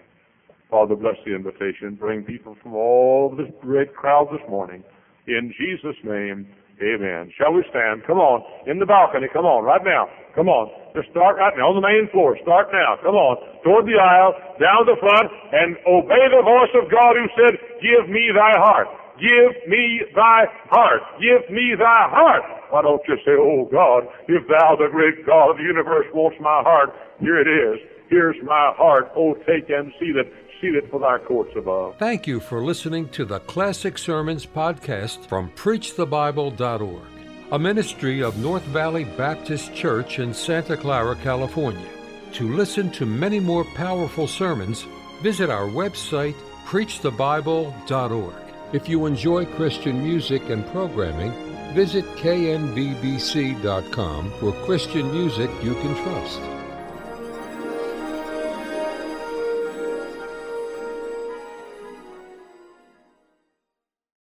[0.71, 1.97] Father, bless the invitation.
[1.99, 4.83] Bring people from all this great crowd this morning.
[5.27, 6.47] In Jesus' name,
[6.81, 7.31] amen.
[7.37, 8.03] Shall we stand?
[8.07, 8.43] Come on.
[8.65, 9.27] In the balcony.
[9.31, 9.63] Come on.
[9.63, 10.07] Right now.
[10.35, 10.71] Come on.
[10.95, 11.69] Just start right now.
[11.71, 12.39] On the main floor.
[12.41, 12.97] Start now.
[13.03, 13.35] Come on.
[13.63, 14.33] Toward the aisle.
[14.57, 15.27] Down the front.
[15.51, 17.53] And obey the voice of God who said,
[17.83, 18.87] Give me thy heart.
[19.19, 21.03] Give me thy heart.
[21.19, 22.43] Give me thy heart.
[22.71, 26.39] Why don't you say, Oh God, if thou, the great God of the universe, wants
[26.39, 27.98] my heart, here it is.
[28.09, 29.11] Here's my heart.
[29.15, 30.25] Oh, take and see that.
[30.61, 31.97] It for thy courts above.
[31.99, 37.07] Thank you for listening to the Classic Sermons podcast from PreachTheBible.org,
[37.53, 41.87] a ministry of North Valley Baptist Church in Santa Clara, California.
[42.33, 44.85] To listen to many more powerful sermons,
[45.21, 46.35] visit our website,
[46.65, 48.35] PreachTheBible.org.
[48.73, 51.31] If you enjoy Christian music and programming,
[51.73, 52.73] visit knbbc.com
[54.41, 56.58] for Christian music you can trust.